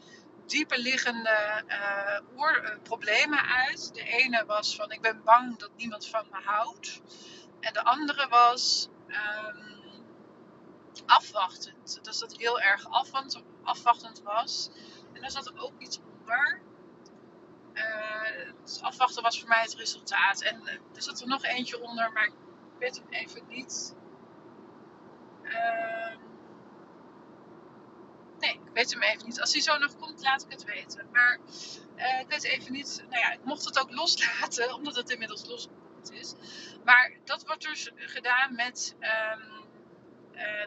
dieper 0.47 0.79
liggende 0.79 1.65
uh, 1.67 2.79
problemen 2.83 3.47
uit. 3.47 3.95
De 3.95 4.03
ene 4.03 4.45
was 4.45 4.77
van 4.77 4.91
ik 4.91 5.01
ben 5.01 5.23
bang 5.25 5.59
dat 5.59 5.71
niemand 5.77 6.09
van 6.09 6.27
me 6.31 6.41
houdt. 6.45 7.01
En 7.69 7.75
de 7.75 7.85
andere 7.85 8.29
was 8.29 8.89
um, 9.09 10.05
afwachtend. 11.07 12.05
Dus 12.05 12.19
dat 12.19 12.37
heel 12.37 12.61
erg 12.61 12.91
afwachtend 13.63 14.23
was. 14.23 14.71
En 15.13 15.21
daar 15.21 15.31
zat 15.31 15.59
ook 15.59 15.73
iets 15.79 15.99
onder. 15.99 16.61
Uh, 17.75 18.83
afwachten 18.83 19.23
was 19.23 19.41
voor 19.41 19.49
mij 19.49 19.63
het 19.63 19.75
resultaat. 19.75 20.43
En 20.43 20.63
uh, 20.65 20.73
er 20.73 21.03
zat 21.03 21.21
er 21.21 21.27
nog 21.27 21.45
eentje 21.45 21.83
onder, 21.83 22.13
maar 22.13 22.25
ik 22.25 22.33
weet 22.79 22.97
hem 22.97 23.07
even 23.09 23.47
niet. 23.49 23.95
Uh, 25.43 26.17
nee, 28.39 28.53
ik 28.53 28.73
weet 28.73 28.91
hem 28.93 29.03
even 29.03 29.27
niet. 29.27 29.41
Als 29.41 29.53
hij 29.53 29.63
zo 29.63 29.79
nog 29.79 29.97
komt, 29.97 30.23
laat 30.23 30.43
ik 30.43 30.51
het 30.51 30.65
weten. 30.65 31.09
Maar 31.13 31.39
eh, 31.97 32.21
ik 32.21 32.29
weet 32.29 32.45
even 32.45 32.73
niet. 32.73 33.05
Nou 33.09 33.21
ja, 33.21 33.33
ik 33.33 33.45
mocht 33.45 33.65
het 33.65 33.79
ook 33.79 33.91
loslaten, 33.91 34.75
omdat 34.79 34.97
het 34.97 35.11
inmiddels 35.11 35.47
is. 36.11 36.35
Maar 36.85 37.13
dat 37.25 37.47
wordt 37.47 37.63
dus 37.63 37.91
gedaan 37.97 38.55
met 38.55 38.97
um, 39.01 39.67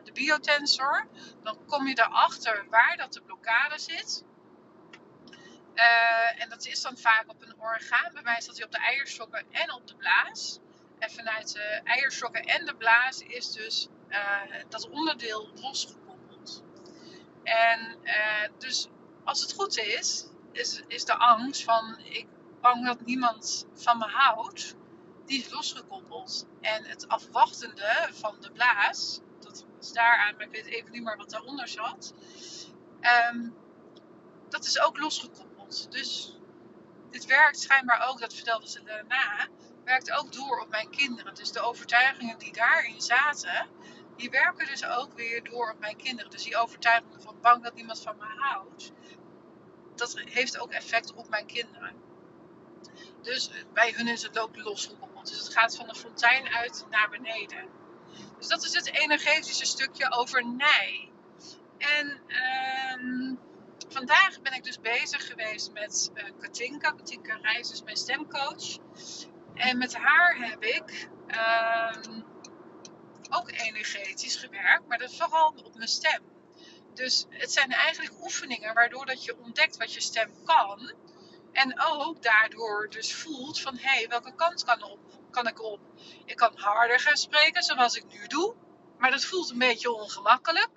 de 0.04 0.12
biotensor. 0.12 1.08
Dan 1.44 1.66
kom 1.66 1.88
je 1.88 2.00
erachter 2.00 2.66
waar 2.70 2.98
dat 2.98 3.14
de 3.14 3.22
blokkade 3.22 3.80
zit. 3.80 4.24
Uh, 5.76 6.42
en 6.42 6.50
dat 6.50 6.66
is 6.66 6.82
dan 6.82 6.98
vaak 6.98 7.24
op 7.28 7.42
een 7.42 7.60
orgaan. 7.60 8.14
Bij 8.14 8.22
mij 8.24 8.42
staat 8.42 8.56
hij 8.56 8.66
op 8.66 8.72
de 8.72 8.78
eierstokken 8.78 9.46
en 9.52 9.74
op 9.74 9.88
de 9.88 9.96
blaas. 9.96 10.60
En 11.00 11.12
vanuit 11.12 11.54
de 11.54 11.82
eierstokken 11.84 12.44
en 12.44 12.66
de 12.66 12.76
blaas 12.76 13.20
is 13.20 13.52
dus 13.52 13.88
uh, 14.10 14.42
dat 14.70 14.90
onderdeel 14.90 15.50
losgekoppeld. 15.56 16.64
En 17.44 17.98
dus 18.58 18.88
als 19.24 19.42
het 19.42 19.54
goed 19.54 19.78
is, 19.78 20.26
is, 20.52 20.84
is 20.88 21.06
de 21.06 21.16
angst 21.16 21.64
van 21.64 22.00
ik 22.00 22.28
bang 22.62 22.86
dat 22.86 23.06
niemand 23.06 23.68
van 23.74 23.98
me 23.98 24.06
houdt, 24.06 24.76
die 25.32 25.40
is 25.40 25.50
losgekoppeld. 25.50 26.46
En 26.62 26.86
het 26.86 27.08
afwachtende 27.08 28.10
van 28.12 28.36
de 28.40 28.52
blaas, 28.52 29.20
dat 29.40 29.66
was 29.78 29.94
daaraan, 29.94 30.36
maar 30.36 30.46
ik 30.46 30.52
weet 30.52 30.66
even 30.66 30.92
niet 30.92 31.04
meer 31.04 31.18
wat 31.18 31.30
daaronder 31.30 31.68
zat. 31.68 32.14
Um, 33.34 33.56
dat 34.50 34.66
is 34.66 34.80
ook 34.80 34.98
losgekoppeld. 34.98 35.92
Dus 35.92 36.38
dit 37.10 37.26
werkt 37.26 37.60
schijnbaar 37.60 38.10
ook, 38.10 38.20
dat 38.20 38.34
vertelde 38.34 38.70
ze 38.70 38.84
daarna, 38.84 39.48
werkt 39.84 40.12
ook 40.12 40.32
door 40.32 40.60
op 40.60 40.70
mijn 40.70 40.90
kinderen. 40.90 41.36
Dus 41.36 41.52
de 41.52 41.60
overtuigingen 41.62 42.38
die 42.38 42.54
daarin 42.54 43.02
zaten, 43.02 43.68
die 44.16 44.30
werken 44.30 44.66
dus 44.66 44.86
ook 44.86 45.14
weer 45.14 45.44
door 45.44 45.72
op 45.72 45.80
mijn 45.80 45.98
kinderen. 45.98 46.32
Dus 46.32 46.44
die 46.44 46.58
overtuigingen 46.58 47.22
van 47.22 47.42
bang 47.42 47.64
dat 47.64 47.74
niemand 47.74 48.02
van 48.02 48.18
me 48.18 48.26
houdt, 48.38 48.92
dat 49.96 50.20
heeft 50.20 50.60
ook 50.60 50.72
effect 50.72 51.14
op 51.14 51.30
mijn 51.30 51.46
kinderen. 51.46 52.11
Dus 53.22 53.52
bij 53.74 53.94
hun 53.96 54.08
is 54.08 54.24
het 54.24 54.40
ook 54.40 54.56
losgekoppeld. 54.56 55.28
Dus 55.28 55.38
het 55.38 55.54
gaat 55.54 55.76
van 55.76 55.88
de 55.88 55.96
fontein 55.96 56.48
uit 56.48 56.86
naar 56.90 57.10
beneden. 57.10 57.70
Dus 58.38 58.48
dat 58.48 58.64
is 58.64 58.74
het 58.74 58.92
energetische 58.94 59.66
stukje 59.66 60.12
over 60.12 60.46
nij. 60.46 61.10
En 61.78 62.20
uh, 62.28 63.36
vandaag 63.90 64.42
ben 64.42 64.54
ik 64.54 64.64
dus 64.64 64.80
bezig 64.80 65.28
geweest 65.28 65.72
met 65.72 66.12
uh, 66.14 66.24
Katinka. 66.40 66.92
Katinka 66.92 67.38
Reis 67.42 67.72
is 67.72 67.84
mijn 67.84 67.98
stemcoach. 67.98 68.78
En 69.54 69.78
met 69.78 69.96
haar 69.96 70.36
heb 70.38 70.64
ik 70.64 71.10
uh, 71.28 72.22
ook 73.30 73.52
energetisch 73.52 74.36
gewerkt, 74.36 74.88
maar 74.88 74.98
dat 74.98 75.16
vooral 75.16 75.54
op 75.64 75.76
mijn 75.76 75.88
stem. 75.88 76.22
Dus 76.94 77.26
het 77.30 77.52
zijn 77.52 77.72
eigenlijk 77.72 78.22
oefeningen 78.22 78.74
waardoor 78.74 79.06
dat 79.06 79.24
je 79.26 79.38
ontdekt 79.38 79.78
wat 79.78 79.94
je 79.94 80.02
stem 80.02 80.32
kan. 80.44 80.94
En 81.52 81.82
ook 81.82 82.24
daardoor 82.24 82.90
dus 82.90 83.14
voelt 83.14 83.62
van, 83.62 83.78
hé, 83.78 83.90
hey, 83.90 84.08
welke 84.08 84.36
kant 84.36 84.64
kan, 84.64 84.84
op, 84.84 85.00
kan 85.32 85.48
ik 85.48 85.64
op? 85.64 85.80
Ik 86.26 86.36
kan 86.36 86.58
harder 86.58 87.00
gaan 87.00 87.18
spreken, 87.18 87.64
zoals 87.64 87.96
ik 87.96 88.06
nu 88.08 88.28
doe. 88.28 88.56
Maar 88.98 89.12
dat 89.12 89.26
voelt 89.26 89.50
een 89.50 89.58
beetje 89.58 89.92
ongemakkelijk. 89.92 90.70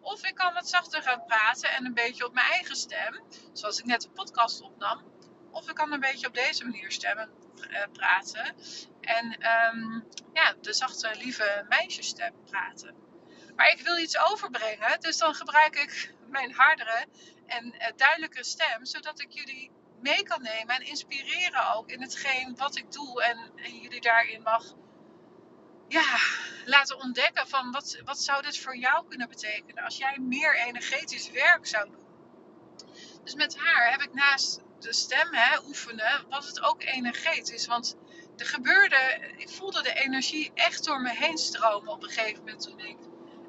Of 0.00 0.26
ik 0.26 0.34
kan 0.34 0.54
wat 0.54 0.68
zachter 0.68 1.02
gaan 1.02 1.24
praten 1.24 1.70
en 1.70 1.86
een 1.86 1.94
beetje 1.94 2.26
op 2.26 2.34
mijn 2.34 2.46
eigen 2.46 2.76
stem, 2.76 3.22
zoals 3.52 3.78
ik 3.78 3.84
net 3.84 4.02
de 4.02 4.10
podcast 4.10 4.60
opnam. 4.60 5.02
Of 5.50 5.68
ik 5.68 5.74
kan 5.74 5.92
een 5.92 6.00
beetje 6.00 6.26
op 6.26 6.34
deze 6.34 6.64
manier 6.64 6.92
stemmen 6.92 7.30
uh, 7.56 7.82
praten. 7.92 8.54
En 9.00 9.26
um, 9.74 10.08
ja, 10.32 10.54
de 10.60 10.72
zachte, 10.72 11.14
lieve 11.18 11.64
meisjesstem 11.68 12.34
praten. 12.44 12.94
Maar 13.56 13.68
ik 13.68 13.80
wil 13.80 13.98
iets 13.98 14.18
overbrengen, 14.18 15.00
dus 15.00 15.18
dan 15.18 15.34
gebruik 15.34 15.76
ik 15.76 16.14
mijn 16.28 16.52
hardere 16.52 17.06
en 17.46 17.74
uh, 17.74 17.86
duidelijke 17.96 18.44
stem, 18.44 18.84
zodat 18.84 19.20
ik 19.20 19.30
jullie 19.32 19.70
mee 20.04 20.22
kan 20.22 20.42
nemen 20.42 20.74
en 20.74 20.86
inspireren 20.86 21.74
ook 21.74 21.88
in 21.88 22.00
hetgeen 22.00 22.56
wat 22.56 22.76
ik 22.76 22.92
doe 22.92 23.22
en, 23.22 23.38
en 23.56 23.78
jullie 23.78 24.00
daarin 24.00 24.42
mag 24.42 24.74
ja, 25.88 26.18
laten 26.64 26.98
ontdekken 27.00 27.48
van 27.48 27.70
wat, 27.70 28.00
wat 28.04 28.18
zou 28.18 28.42
dit 28.42 28.58
voor 28.58 28.76
jou 28.76 29.08
kunnen 29.08 29.28
betekenen 29.28 29.84
als 29.84 29.96
jij 29.96 30.18
meer 30.18 30.56
energetisch 30.56 31.30
werk 31.30 31.66
zou 31.66 31.90
doen. 31.90 32.04
Dus 33.24 33.34
met 33.34 33.58
haar 33.58 33.90
heb 33.90 34.00
ik 34.00 34.14
naast 34.14 34.60
de 34.78 34.92
stem 34.92 35.28
hè, 35.34 35.58
oefenen, 35.66 36.26
was 36.28 36.46
het 36.46 36.62
ook 36.62 36.82
energetisch. 36.82 37.66
Want 37.66 37.96
er 38.36 38.46
gebeurde, 38.46 39.32
ik 39.36 39.48
voelde 39.48 39.82
de 39.82 39.94
energie 39.94 40.50
echt 40.54 40.84
door 40.84 41.00
me 41.00 41.10
heen 41.10 41.38
stromen 41.38 41.92
op 41.92 42.02
een 42.02 42.10
gegeven 42.10 42.38
moment 42.38 42.62
toen 42.62 42.78
ik 42.78 42.96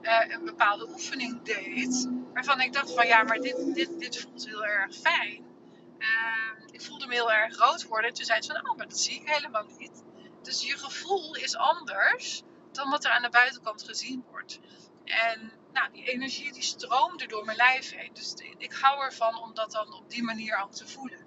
uh, 0.02 0.36
een 0.36 0.46
bepaalde 0.46 0.90
oefening 0.90 1.42
deed. 1.42 2.10
Waarvan 2.34 2.62
ik 2.62 2.74
dacht 2.74 2.94
van 2.94 3.08
ja, 3.08 3.24
maar 3.24 3.40
dit, 3.40 3.74
dit, 3.74 4.00
dit 4.00 4.18
voelt 4.22 4.46
heel 4.46 4.66
erg 4.66 4.96
fijn. 4.96 5.55
Uh, 6.00 6.66
ik 6.72 6.82
voelde 6.82 7.08
me 7.08 7.14
heel 7.14 7.32
erg 7.32 7.58
rood 7.58 7.84
worden. 7.84 8.10
En 8.10 8.16
toen 8.16 8.26
zei 8.26 8.42
ze 8.42 8.52
van, 8.52 8.70
oh, 8.70 8.78
maar 8.78 8.88
dat 8.88 9.00
zie 9.00 9.16
ik 9.16 9.30
helemaal 9.30 9.66
niet. 9.78 10.04
Dus 10.42 10.62
je 10.62 10.78
gevoel 10.78 11.36
is 11.36 11.56
anders 11.56 12.42
dan 12.72 12.90
wat 12.90 13.06
er 13.06 13.12
aan 13.12 13.22
de 13.22 13.30
buitenkant 13.30 13.84
gezien 13.84 14.26
wordt. 14.30 14.60
En 15.04 15.52
nou, 15.72 15.92
die 15.92 16.04
energie 16.04 16.54
die 16.54 16.62
stroomde 16.62 17.28
door 17.28 17.46
mijn 17.46 17.58
lijf 17.58 17.92
heen. 17.96 18.14
Dus 18.14 18.34
ik 18.58 18.74
hou 18.74 19.04
ervan 19.04 19.38
om 19.38 19.54
dat 19.54 19.72
dan 19.72 19.94
op 19.94 20.10
die 20.10 20.24
manier 20.24 20.62
ook 20.64 20.72
te 20.72 20.88
voelen. 20.88 21.26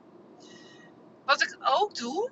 Wat 1.25 1.43
ik 1.43 1.57
ook 1.61 1.95
doe, 1.95 2.31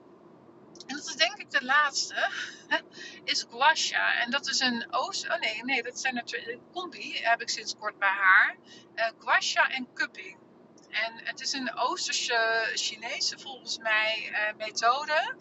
en 0.87 0.97
dat 0.97 1.07
is 1.07 1.16
denk 1.16 1.37
ik 1.37 1.50
de 1.50 1.64
laatste, 1.64 2.31
is 3.25 3.47
guasha. 3.50 4.21
En 4.21 4.31
dat 4.31 4.49
is 4.49 4.61
een 4.61 4.87
oost... 4.90 5.28
Oh 5.28 5.38
nee, 5.38 5.64
nee, 5.64 5.83
dat 5.83 6.00
zijn 6.00 6.25
twee... 6.25 6.61
Combi 6.73 7.19
heb 7.23 7.40
ik 7.40 7.49
sinds 7.49 7.76
kort 7.76 7.99
bij 7.99 8.09
haar. 8.09 8.57
Uh, 8.95 9.09
guasha 9.19 9.69
en 9.69 9.93
cupping. 9.95 10.38
En 11.05 11.21
het 11.25 11.41
is 11.41 11.53
een 11.53 11.76
Oosterse, 11.76 12.71
Chinese 12.75 13.38
volgens 13.38 13.79
mij 13.79 14.29
uh, 14.31 14.57
methode 14.57 15.37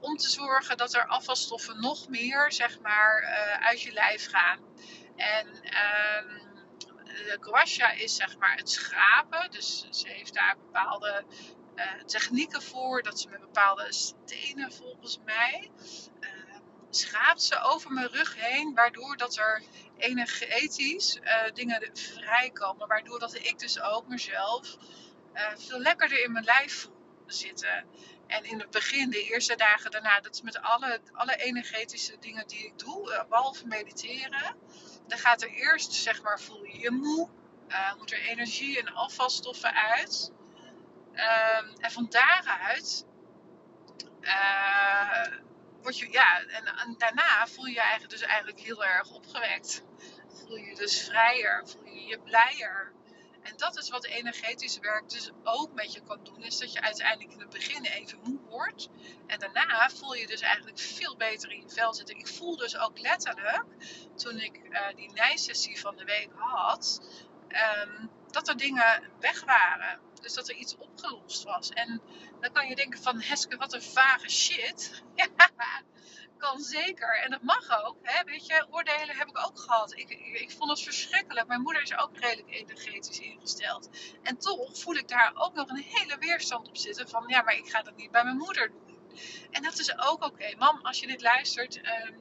om 0.00 0.16
te 0.16 0.28
zorgen 0.28 0.76
dat 0.76 0.94
er 0.94 1.06
afvalstoffen 1.06 1.80
nog 1.80 2.08
meer 2.08 2.52
zeg 2.52 2.80
maar, 2.80 3.22
uh, 3.22 3.66
uit 3.66 3.82
je 3.82 3.92
lijf 3.92 4.30
gaan. 4.30 4.58
En 5.16 5.46
uh, 5.48 6.42
de 7.06 7.38
guasha 7.40 7.90
is 7.90 8.16
zeg 8.16 8.38
maar 8.38 8.56
het 8.56 8.70
schrapen. 8.70 9.50
Dus 9.50 9.86
ze 9.90 10.08
heeft 10.08 10.34
daar 10.34 10.56
bepaalde 10.56 11.24
uh, 11.74 12.04
technieken 12.04 12.62
voor. 12.62 13.02
Dat 13.02 13.20
ze 13.20 13.28
met 13.28 13.40
bepaalde 13.40 13.92
stenen 13.92 14.72
volgens 14.72 15.18
mij 15.24 15.70
schaapt 16.96 17.42
ze 17.42 17.60
over 17.60 17.92
mijn 17.92 18.08
rug 18.08 18.34
heen, 18.36 18.74
waardoor 18.74 19.16
dat 19.16 19.36
er 19.36 19.62
energetisch 19.96 21.16
uh, 21.16 21.42
dingen 21.54 21.90
vrijkomen. 21.92 22.88
Waardoor 22.88 23.18
dat 23.18 23.34
ik 23.34 23.58
dus 23.58 23.80
ook 23.80 24.06
mezelf 24.08 24.76
uh, 25.34 25.48
veel 25.56 25.78
lekkerder 25.78 26.24
in 26.24 26.32
mijn 26.32 26.44
lijf 26.44 26.80
voel 26.80 27.00
zitten. 27.26 27.86
En 28.26 28.44
in 28.44 28.60
het 28.60 28.70
begin, 28.70 29.10
de 29.10 29.22
eerste 29.22 29.56
dagen 29.56 29.90
daarna, 29.90 30.20
dat 30.20 30.34
is 30.34 30.42
met 30.42 30.62
alle, 30.62 31.00
alle 31.12 31.36
energetische 31.36 32.16
dingen 32.20 32.46
die 32.46 32.66
ik 32.66 32.78
doe, 32.78 33.10
uh, 33.10 33.24
behalve 33.28 33.66
mediteren. 33.66 34.56
Dan 35.06 35.18
gaat 35.18 35.42
er 35.42 35.50
eerst, 35.50 35.92
zeg 35.92 36.22
maar, 36.22 36.40
voel 36.40 36.64
je 36.64 36.78
je 36.78 36.90
moe. 36.90 37.28
moet 37.98 38.12
er 38.12 38.20
energie 38.20 38.78
en 38.80 38.94
afvalstoffen 38.94 39.74
uit. 39.74 40.32
Ehm, 41.12 41.66
en 41.78 41.90
van 41.90 42.06
daaruit 42.08 43.06
word 45.82 45.98
je, 45.98 46.10
ja, 46.10 46.40
en, 46.40 46.94
daarna 46.98 47.46
voel 47.46 47.64
je 47.64 47.72
je 47.72 47.80
eigenlijk 47.80 48.10
dus 48.10 48.22
eigenlijk 48.22 48.60
heel 48.60 48.84
erg 48.84 49.10
opgewekt. 49.10 49.82
Voel 50.28 50.56
je 50.56 50.74
dus 50.74 51.04
vrijer, 51.04 51.68
voel 51.68 51.84
je 51.84 52.06
je 52.06 52.18
blijer. 52.18 52.92
En 53.42 53.56
dat 53.56 53.76
is 53.76 53.88
wat 53.88 54.04
energetisch 54.04 54.78
werk 54.78 55.08
dus 55.08 55.30
ook 55.42 55.72
met 55.72 55.92
je 55.92 56.00
kan 56.00 56.24
doen. 56.24 56.42
Is 56.42 56.58
dat 56.58 56.72
je 56.72 56.80
uiteindelijk 56.80 57.32
in 57.32 57.40
het 57.40 57.50
begin 57.50 57.84
even 57.84 58.18
moe 58.22 58.40
wordt. 58.48 58.88
En 59.26 59.38
daarna 59.38 59.90
voel 59.90 60.14
je 60.14 60.26
dus 60.26 60.40
eigenlijk 60.40 60.78
veel 60.78 61.16
beter 61.16 61.50
in 61.50 61.60
je 61.60 61.74
vel 61.74 61.94
zitten. 61.94 62.18
Ik 62.18 62.28
voel 62.28 62.56
dus 62.56 62.76
ook 62.76 62.98
letterlijk, 62.98 63.64
toen 64.14 64.38
ik 64.38 64.56
uh, 64.56 64.86
die 64.94 65.12
nijsessie 65.12 65.80
van 65.80 65.96
de 65.96 66.04
week 66.04 66.30
had, 66.36 67.00
um, 67.48 68.10
dat 68.30 68.48
er 68.48 68.56
dingen 68.56 69.02
weg 69.20 69.44
waren. 69.44 70.00
Dus 70.22 70.34
dat 70.34 70.48
er 70.48 70.54
iets 70.54 70.76
opgelost 70.76 71.42
was. 71.42 71.68
En 71.68 72.00
dan 72.40 72.52
kan 72.52 72.68
je 72.68 72.74
denken 72.74 73.02
van 73.02 73.20
Heske, 73.20 73.56
wat 73.56 73.72
een 73.72 73.82
vage 73.82 74.30
shit. 74.30 75.02
Kan 76.38 76.60
zeker. 76.60 77.20
En 77.24 77.30
dat 77.30 77.42
mag 77.42 77.84
ook. 77.84 77.96
Hè? 78.02 78.24
Weet 78.24 78.46
je, 78.46 78.66
oordelen 78.70 79.16
heb 79.16 79.28
ik 79.28 79.46
ook 79.46 79.58
gehad. 79.58 79.92
Ik, 79.92 80.10
ik, 80.10 80.40
ik, 80.40 80.50
vond 80.50 80.70
het 80.70 80.82
verschrikkelijk. 80.82 81.46
Mijn 81.46 81.62
moeder 81.62 81.82
is 81.82 81.98
ook 81.98 82.18
redelijk 82.18 82.50
energetisch 82.50 83.18
ingesteld. 83.18 83.88
En 84.22 84.38
toch 84.38 84.78
voel 84.78 84.94
ik 84.94 85.08
daar 85.08 85.32
ook 85.34 85.54
nog 85.54 85.68
een 85.68 85.84
hele 85.88 86.18
weerstand 86.18 86.68
op 86.68 86.76
zitten. 86.76 87.08
Van 87.08 87.24
ja, 87.26 87.42
maar 87.42 87.56
ik 87.56 87.70
ga 87.70 87.82
dat 87.82 87.96
niet 87.96 88.10
bij 88.10 88.24
mijn 88.24 88.36
moeder 88.36 88.70
doen. 88.70 89.18
En 89.50 89.62
dat 89.62 89.78
is 89.78 89.98
ook 89.98 90.24
oké. 90.24 90.56
Mam, 90.58 90.80
als 90.82 91.00
je 91.00 91.06
dit 91.06 91.22
luistert. 91.22 91.80
Ehm, 91.80 92.12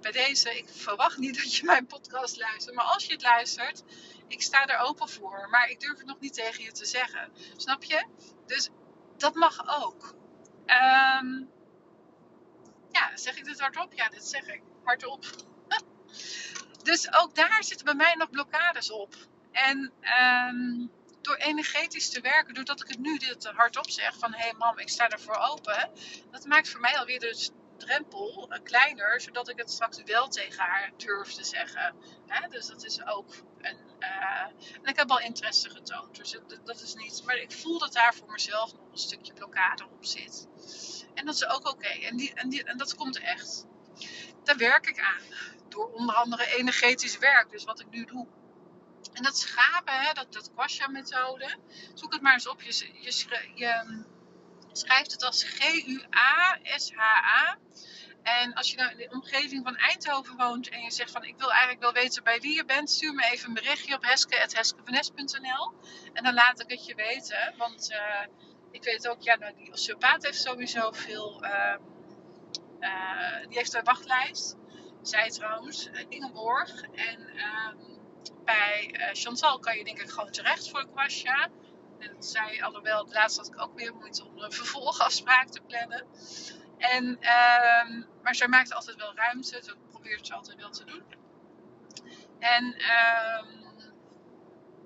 bij 0.00 0.12
deze, 0.12 0.56
ik 0.56 0.68
verwacht 0.68 1.18
niet 1.18 1.36
dat 1.42 1.54
je 1.54 1.64
mijn 1.64 1.86
podcast 1.86 2.38
luistert. 2.38 2.74
Maar 2.76 2.84
als 2.84 3.06
je 3.06 3.12
het 3.12 3.22
luistert, 3.22 3.82
ik 4.28 4.42
sta 4.42 4.66
er 4.66 4.78
open 4.78 5.08
voor. 5.08 5.48
Maar 5.50 5.68
ik 5.68 5.80
durf 5.80 5.98
het 5.98 6.06
nog 6.06 6.20
niet 6.20 6.34
tegen 6.34 6.64
je 6.64 6.72
te 6.72 6.86
zeggen. 6.86 7.32
Snap 7.56 7.84
je? 7.84 8.06
Dus 8.46 8.70
dat 9.16 9.34
mag 9.34 9.84
ook. 9.84 10.14
Um, 10.66 11.50
ja, 12.90 13.16
zeg 13.16 13.36
ik 13.36 13.44
dit 13.44 13.60
hardop? 13.60 13.92
Ja, 13.92 14.08
dit 14.08 14.24
zeg 14.24 14.46
ik 14.46 14.62
hardop. 14.84 15.24
dus 16.82 17.12
ook 17.12 17.34
daar 17.34 17.64
zitten 17.64 17.84
bij 17.84 17.94
mij 17.94 18.14
nog 18.14 18.30
blokkades 18.30 18.90
op. 18.90 19.14
En 19.52 19.92
um, 20.48 20.90
door 21.20 21.36
energetisch 21.36 22.10
te 22.10 22.20
werken, 22.20 22.54
doordat 22.54 22.80
ik 22.80 22.88
het 22.88 22.98
nu 22.98 23.18
dit 23.18 23.44
hardop 23.54 23.90
zeg 23.90 24.18
van 24.18 24.32
hé 24.32 24.42
hey 24.42 24.54
mam, 24.58 24.78
ik 24.78 24.88
sta 24.88 25.08
ervoor 25.08 25.36
open, 25.36 25.90
dat 26.30 26.44
maakt 26.44 26.68
voor 26.68 26.80
mij 26.80 26.98
alweer 26.98 27.20
de 27.20 27.48
drempel 27.84 28.48
uh, 28.50 28.58
kleiner, 28.62 29.20
zodat 29.20 29.48
ik 29.48 29.58
het 29.58 29.70
straks 29.70 30.02
wel 30.04 30.28
tegen 30.28 30.64
haar 30.64 30.92
durf 30.96 31.32
te 31.32 31.44
zeggen. 31.44 31.94
Hè? 32.26 32.48
Dus 32.48 32.66
dat 32.66 32.84
is 32.84 33.06
ook 33.06 33.34
een. 33.60 33.78
Uh, 33.98 34.40
en 34.82 34.84
ik 34.84 34.96
heb 34.96 35.10
al 35.10 35.20
interesse 35.20 35.70
getoond, 35.70 36.16
dus 36.16 36.38
dat 36.64 36.80
is 36.80 36.94
niet. 36.94 37.22
Maar 37.24 37.36
ik 37.36 37.52
voel 37.52 37.78
dat 37.78 37.92
daar 37.92 38.14
voor 38.14 38.30
mezelf 38.30 38.72
nog 38.72 38.90
een 38.90 38.98
stukje 38.98 39.32
blokkade 39.32 39.84
op 39.84 40.04
zit. 40.04 40.48
En 41.14 41.26
dat 41.26 41.34
is 41.34 41.46
ook 41.46 41.68
oké. 41.68 41.88
En, 41.88 42.18
en, 42.18 42.50
en 42.50 42.76
dat 42.76 42.94
komt 42.94 43.18
echt. 43.18 43.66
Daar 44.42 44.56
werk 44.56 44.86
ik 44.86 45.00
aan. 45.00 45.22
Door 45.68 45.92
onder 45.92 46.14
andere 46.14 46.56
energetisch 46.56 47.18
werk, 47.18 47.50
dus 47.50 47.64
wat 47.64 47.80
ik 47.80 47.90
nu 47.90 48.04
doe. 48.04 48.26
En 49.12 49.22
dat 49.22 49.38
schapen, 49.38 50.00
hè, 50.00 50.12
dat, 50.12 50.32
dat 50.32 50.50
Kwasja-methode. 50.52 51.56
Zoek 51.94 52.12
het 52.12 52.22
maar 52.22 52.32
eens 52.32 52.48
op. 52.48 52.62
Je, 52.62 52.90
je, 53.00 53.24
je 53.54 54.04
schrijft 54.78 55.12
het 55.12 55.24
als 55.24 55.42
G-U-A-S-H-A. 55.42 55.98
En 58.22 58.54
als 58.54 58.70
je 58.70 58.76
nou 58.76 58.90
in 58.90 58.96
de 58.96 59.10
omgeving 59.10 59.64
van 59.64 59.76
Eindhoven 59.76 60.36
woont 60.36 60.68
en 60.68 60.82
je 60.82 60.90
zegt 60.90 61.10
van 61.10 61.24
ik 61.24 61.38
wil 61.38 61.50
eigenlijk 61.50 61.80
wel 61.80 61.92
weten 61.92 62.24
bij 62.24 62.40
wie 62.40 62.54
je 62.54 62.64
bent, 62.64 62.90
stuur 62.90 63.14
me 63.14 63.24
even 63.24 63.48
een 63.48 63.54
berichtje 63.54 63.94
op 63.94 64.04
heske.heskevanes.nl 64.04 65.72
en 66.12 66.24
dan 66.24 66.34
laat 66.34 66.60
ik 66.60 66.70
het 66.70 66.86
je 66.86 66.94
weten. 66.94 67.54
Want 67.56 67.90
uh, 67.90 68.26
ik 68.70 68.84
weet 68.84 69.08
ook, 69.08 69.22
ja, 69.22 69.36
nou, 69.36 69.54
die 69.56 69.72
osteopaat 69.72 70.24
heeft 70.24 70.40
sowieso 70.40 70.92
veel, 70.92 71.44
uh, 71.44 71.74
uh, 72.80 73.46
die 73.48 73.58
heeft 73.58 73.74
een 73.74 73.84
wachtlijst. 73.84 74.56
Zij 75.02 75.30
trouwens, 75.30 75.88
Ingeborg. 76.08 76.82
En 76.82 77.28
ehm, 77.36 77.76
bij 78.44 78.94
Chantal 79.12 79.58
kan 79.58 79.76
je 79.76 79.84
denk 79.84 80.00
ik 80.00 80.10
gewoon 80.10 80.30
terecht 80.30 80.70
voor 80.70 80.88
Kwasja. 80.88 81.48
En 82.08 82.22
zij, 82.22 82.62
alhoewel, 82.64 83.06
laatst 83.08 83.36
had 83.36 83.46
ik 83.46 83.60
ook 83.60 83.74
weer 83.74 83.94
moeite 83.94 84.24
om 84.24 84.38
een 84.38 84.52
vervolgafspraak 84.52 85.48
te 85.48 85.60
plannen. 85.60 86.06
En, 86.78 87.18
uh, 87.20 88.04
maar 88.22 88.34
zij 88.34 88.48
maakt 88.48 88.74
altijd 88.74 88.96
wel 88.96 89.14
ruimte. 89.14 89.62
Dat 89.66 89.88
probeert 89.88 90.26
ze 90.26 90.34
altijd 90.34 90.56
wel 90.56 90.70
te 90.70 90.84
doen. 90.84 91.04
En 92.38 92.74
uh, 92.78 93.44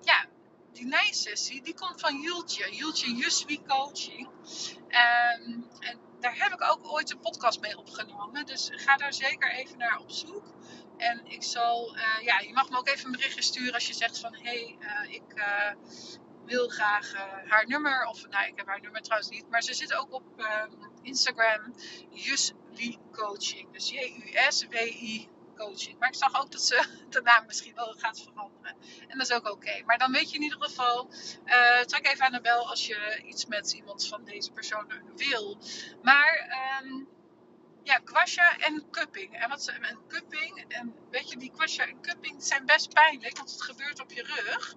ja, 0.00 0.26
die 0.72 0.87
nijsessie, 0.87 1.62
die 1.62 1.74
komt 1.74 2.00
van 2.00 2.20
Jultje. 2.20 2.74
Jultje 2.74 3.14
Juswi 3.14 3.62
Coaching. 3.66 4.28
Um, 4.88 5.68
en 5.81 6.00
daar 6.20 6.37
heb 6.37 6.52
ik 6.52 6.62
ook 6.62 6.92
ooit 6.92 7.11
een 7.11 7.20
podcast 7.20 7.61
mee 7.61 7.78
opgenomen. 7.78 8.46
Dus 8.46 8.70
ga 8.72 8.96
daar 8.96 9.12
zeker 9.12 9.50
even 9.50 9.78
naar 9.78 9.98
op 9.98 10.11
zoek. 10.11 10.44
En 10.96 11.26
ik 11.26 11.42
zal, 11.42 11.96
uh, 11.96 12.20
ja, 12.20 12.38
je 12.38 12.52
mag 12.52 12.70
me 12.70 12.78
ook 12.78 12.88
even 12.88 13.07
een 13.07 13.12
berichtje 13.12 13.42
sturen 13.42 13.74
als 13.74 13.87
je 13.87 13.94
zegt 13.94 14.18
van... 14.18 14.35
Hé, 14.35 14.42
hey, 14.42 14.76
uh, 14.81 15.14
ik 15.14 15.35
uh, 15.35 15.72
wil 16.48 16.68
graag 16.68 17.14
uh, 17.14 17.20
haar 17.50 17.66
nummer. 17.66 18.06
Of 18.06 18.28
nou, 18.28 18.46
ik 18.46 18.56
heb 18.56 18.66
haar 18.66 18.80
nummer 18.80 19.02
trouwens 19.02 19.30
niet. 19.30 19.48
Maar 19.50 19.62
ze 19.62 19.74
zit 19.74 19.94
ook 19.94 20.12
op 20.12 20.24
uh, 20.37 20.62
Instagram. 21.02 21.74
Juswi 22.11 22.98
Coaching. 23.12 23.72
Dus 23.72 23.90
J-U-S-W-I 23.90 25.28
coaching. 25.56 25.98
Maar 25.98 26.08
ik 26.08 26.14
zag 26.14 26.40
ook 26.40 26.50
dat 26.50 26.62
ze 26.62 26.87
de 27.11 27.20
naam 27.20 27.46
misschien 27.46 27.74
wel 27.74 27.94
gaat 27.98 28.20
veranderen. 28.20 28.76
En 29.08 29.18
dat 29.18 29.30
is 29.30 29.37
ook 29.37 29.50
oké. 29.50 29.82
Maar 29.87 29.98
dan 29.98 30.12
weet 30.12 30.30
je 30.30 30.37
in 30.37 30.42
ieder 30.42 30.62
geval. 30.62 31.11
Uh, 31.44 31.80
trek 31.80 32.06
even 32.06 32.24
aan 32.24 32.32
de 32.32 32.40
bel 32.40 32.68
als 32.68 32.87
je 32.87 33.22
iets 33.24 33.46
met 33.46 33.72
iemand 33.72 34.08
van 34.08 34.24
deze 34.24 34.52
persoon 34.52 34.92
wil. 35.16 35.58
Maar. 36.02 36.58
Um, 36.82 37.16
ja, 37.88 37.98
kwasja 38.05 38.59
en 38.59 38.90
cupping. 38.90 39.40
En 39.40 39.48
wat 39.48 39.68
en 39.68 39.98
cupping, 40.09 40.64
en 40.68 40.94
weet 41.11 41.31
je, 41.31 41.37
die 41.37 41.51
kwasja 41.51 41.87
en 41.87 42.01
cupping 42.01 42.42
zijn 42.42 42.66
best 42.66 42.92
pijnlijk, 42.94 43.37
want 43.37 43.51
het 43.51 43.62
gebeurt 43.62 44.01
op 44.01 44.11
je 44.11 44.22
rug. 44.22 44.74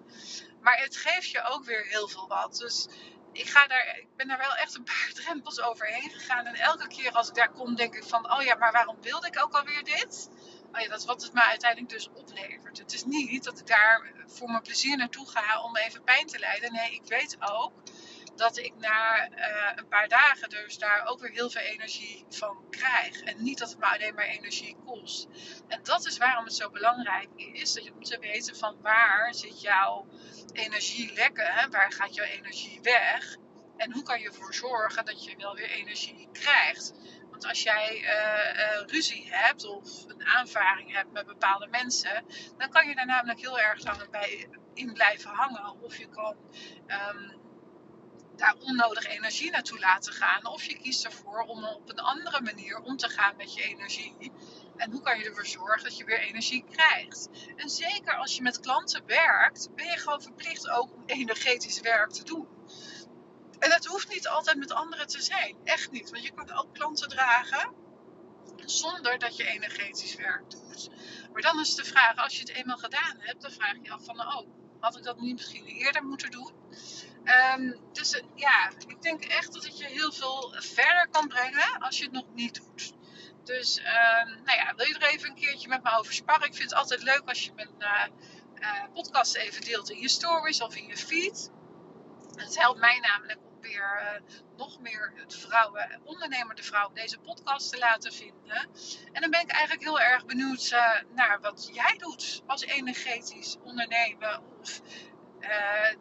Maar 0.62 0.78
het 0.78 0.96
geeft 0.98 1.30
je 1.30 1.44
ook 1.44 1.66
weer 1.66 1.86
heel 1.86 2.08
veel 2.08 2.28
wat. 2.28 2.58
Dus 2.58 2.88
ik, 3.32 3.50
ga 3.50 3.68
daar, 3.68 3.98
ik 3.98 4.16
ben 4.16 4.28
daar 4.28 4.38
wel 4.38 4.56
echt 4.56 4.76
een 4.76 4.84
paar 4.84 5.12
drempels 5.24 5.62
overheen 5.62 6.10
gegaan. 6.10 6.46
En 6.46 6.56
elke 6.56 6.88
keer 6.88 7.12
als 7.12 7.28
ik 7.28 7.36
daar 7.36 7.52
kom, 7.52 7.76
denk 7.76 7.96
ik 7.96 8.04
van: 8.04 8.32
oh 8.34 8.42
ja, 8.42 8.56
maar 8.56 8.72
waarom 8.72 9.02
wilde 9.02 9.28
ik 9.28 9.44
ook 9.44 9.54
alweer 9.54 9.84
dit? 9.84 10.30
Oh 10.72 10.80
ja, 10.80 10.88
dat 10.88 11.00
is 11.00 11.06
wat 11.06 11.22
het 11.22 11.34
me 11.34 11.44
uiteindelijk 11.44 11.92
dus 11.92 12.10
oplevert. 12.14 12.78
Het 12.78 12.94
is 12.94 13.04
niet 13.04 13.44
dat 13.44 13.60
ik 13.60 13.68
daar 13.68 14.14
voor 14.28 14.50
mijn 14.50 14.62
plezier 14.62 14.98
naartoe 14.98 15.30
ga 15.30 15.62
om 15.62 15.78
even 15.78 16.04
pijn 16.04 16.28
te 16.28 16.40
lijden. 16.40 16.72
Nee, 16.72 16.94
ik 16.94 17.06
weet 17.06 17.38
ook 17.40 17.74
dat 18.42 18.58
ik 18.58 18.74
na 18.78 19.30
uh, 19.30 19.72
een 19.76 19.88
paar 19.88 20.08
dagen 20.08 20.50
dus 20.50 20.78
daar 20.78 21.06
ook 21.06 21.20
weer 21.20 21.32
heel 21.32 21.50
veel 21.50 21.62
energie 21.62 22.26
van 22.30 22.66
krijg. 22.70 23.22
En 23.22 23.44
niet 23.44 23.58
dat 23.58 23.70
het 23.70 23.80
me 23.80 23.86
alleen 23.86 24.16
maar 24.16 24.26
energie 24.26 24.78
kost. 24.86 25.28
En 25.68 25.80
dat 25.84 26.06
is 26.06 26.18
waarom 26.18 26.44
het 26.44 26.54
zo 26.54 26.70
belangrijk 26.70 27.30
is. 27.36 27.74
Dat 27.74 27.84
je 27.84 27.94
om 27.94 28.04
te 28.04 28.20
weten 28.20 28.56
van 28.56 28.82
waar 28.82 29.34
zit 29.34 29.62
jouw 29.62 30.08
energie 30.54 31.14
lekker. 31.14 31.54
Hè? 31.54 31.70
Waar 31.70 31.92
gaat 31.92 32.16
jouw 32.16 32.26
energie 32.26 32.80
weg? 32.82 33.36
En 33.78 33.92
hoe 33.92 34.04
kan 34.04 34.20
je 34.20 34.28
ervoor 34.28 34.54
zorgen 34.54 35.06
dat 35.06 35.24
je 35.24 35.36
wel 35.38 35.56
weer 35.56 35.70
energie 35.70 36.30
krijgt? 36.32 36.94
Want 37.30 37.46
als 37.46 37.64
jij 37.64 38.00
uh, 38.00 38.10
uh, 38.10 38.88
ruzie 38.88 39.28
hebt 39.30 39.66
of 39.66 40.06
een 40.08 40.26
aanvaring 40.26 40.94
hebt 40.94 41.12
met 41.12 41.26
bepaalde 41.26 41.68
mensen, 41.68 42.26
dan 42.58 42.70
kan 42.70 42.88
je 42.88 42.96
daar 42.96 43.06
namelijk 43.06 43.40
heel 43.40 43.60
erg 43.60 43.84
lang 43.84 44.10
bij 44.10 44.50
in 44.74 44.94
blijven 44.94 45.30
hangen. 45.30 45.82
Of 45.82 45.98
je 45.98 46.10
kan 46.10 46.36
um, 46.88 47.41
daar 48.36 48.56
onnodig 48.60 49.06
energie 49.06 49.52
naartoe 49.52 49.80
laten 49.80 50.14
gaan. 50.14 50.46
Of 50.46 50.64
je 50.64 50.78
kiest 50.78 51.06
ervoor 51.06 51.42
om 51.42 51.64
op 51.64 51.90
een 51.90 52.00
andere 52.00 52.42
manier 52.42 52.80
om 52.80 52.98
te 52.98 53.10
gaan 53.10 53.36
met 53.36 53.54
je 53.54 53.62
energie. 53.62 54.32
En 54.76 54.92
hoe 54.92 55.02
kan 55.02 55.20
je 55.20 55.26
ervoor 55.26 55.46
zorgen 55.46 55.84
dat 55.84 55.98
je 55.98 56.06
weer 56.06 56.20
energie 56.20 56.66
krijgt? 56.72 57.30
En 57.56 57.70
zeker 57.70 58.16
als 58.16 58.36
je 58.36 58.42
met 58.42 58.60
klanten 58.60 59.06
werkt, 59.06 59.76
ben 59.76 59.86
je 59.86 59.98
gewoon 59.98 60.22
verplicht 60.22 60.70
ook 60.70 60.94
om 60.94 61.04
energetisch 61.06 61.80
werk 61.80 62.12
te 62.12 62.24
doen. 62.24 62.48
En 63.60 63.70
dat 63.70 63.86
hoeft 63.86 64.10
niet 64.10 64.28
altijd 64.28 64.58
met 64.58 64.72
anderen 64.72 65.08
te 65.08 65.22
zijn. 65.22 65.58
Echt 65.64 65.92
niet. 65.92 66.10
Want 66.10 66.24
je 66.24 66.32
kan 66.32 66.52
ook 66.52 66.74
klanten 66.74 67.10
dragen 67.10 67.74
zonder 68.66 69.20
dat 69.20 69.36
je 69.36 69.48
energetisch 69.48 70.16
werk 70.16 70.50
doet. 70.50 70.90
Maar 71.34 71.42
dan 71.42 71.60
is 71.60 71.76
de 71.76 71.84
vraag, 71.84 72.16
als 72.16 72.34
je 72.34 72.40
het 72.40 72.50
eenmaal 72.50 72.78
gedaan 72.78 73.16
hebt, 73.20 73.42
dan 73.42 73.52
vraag 73.52 73.74
je 73.74 73.80
je 73.84 73.92
af 73.92 74.04
van, 74.04 74.20
oh, 74.20 74.48
had 74.82 74.98
ik 74.98 75.04
dat 75.04 75.20
niet 75.20 75.36
misschien 75.36 75.66
eerder 75.66 76.04
moeten 76.04 76.32
doen? 76.32 76.52
Um, 77.56 77.80
dus 77.92 78.16
uh, 78.16 78.22
ja, 78.36 78.72
ik 78.88 79.02
denk 79.02 79.24
echt 79.24 79.54
dat 79.54 79.64
het 79.64 79.78
je 79.78 79.86
heel 79.86 80.12
veel 80.12 80.54
verder 80.58 81.08
kan 81.12 81.28
brengen 81.28 81.80
als 81.80 81.98
je 81.98 82.04
het 82.04 82.14
nog 82.14 82.26
niet 82.34 82.56
doet. 82.56 82.94
Dus 83.44 83.78
ehm, 83.78 84.28
nou 84.44 84.58
ja, 84.58 84.74
wil 84.76 84.86
je 84.88 84.94
er 85.00 85.10
even 85.10 85.30
een 85.30 85.36
keertje 85.36 85.68
met 85.68 85.84
me 85.84 85.98
over 85.98 86.14
sparren? 86.14 86.48
Ik 86.48 86.56
vind 86.56 86.70
het 86.70 86.80
altijd 86.80 87.04
leuk 87.04 87.22
als 87.26 87.44
je 87.44 87.52
mijn 87.54 87.70
uh, 87.80 88.04
podcast 88.94 89.36
even 89.36 89.62
deelt 89.62 89.90
in 89.90 90.00
je 90.00 90.10
stories 90.10 90.62
of 90.62 90.76
in 90.76 90.88
je 90.88 90.98
feed. 90.98 91.52
Het 92.36 92.58
helpt 92.58 92.80
mij 92.80 93.00
namelijk 93.00 93.40
om 93.62 93.68
weer 93.70 94.22
nog 94.58 94.80
meer 94.80 95.14
de 95.28 95.38
vrouwen, 95.38 96.02
ondernemer 96.04 96.56
de 96.56 96.64
vrouw, 96.64 96.92
deze 96.94 97.20
podcast 97.20 97.72
te 97.72 97.78
laten 97.78 98.14
vinden. 98.14 98.70
En 99.12 99.22
dan 99.22 99.30
ben 99.30 99.42
ik 99.42 99.52
eigenlijk 99.52 99.84
heel 99.84 100.00
erg 100.00 100.26
benieuwd 100.26 100.76
naar 101.16 101.40
wat 101.42 101.70
jij 101.74 101.98
doet 101.98 102.42
als 102.46 102.62
energetisch 102.62 103.58
ondernemen. 103.64 104.42
Of 104.60 104.82
uh, 105.40 105.50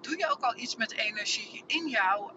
doe 0.00 0.18
je 0.18 0.30
ook 0.30 0.42
al 0.42 0.56
iets 0.56 0.76
met 0.76 0.92
energie 0.92 1.64
in 1.66 1.88
jouw 1.88 2.32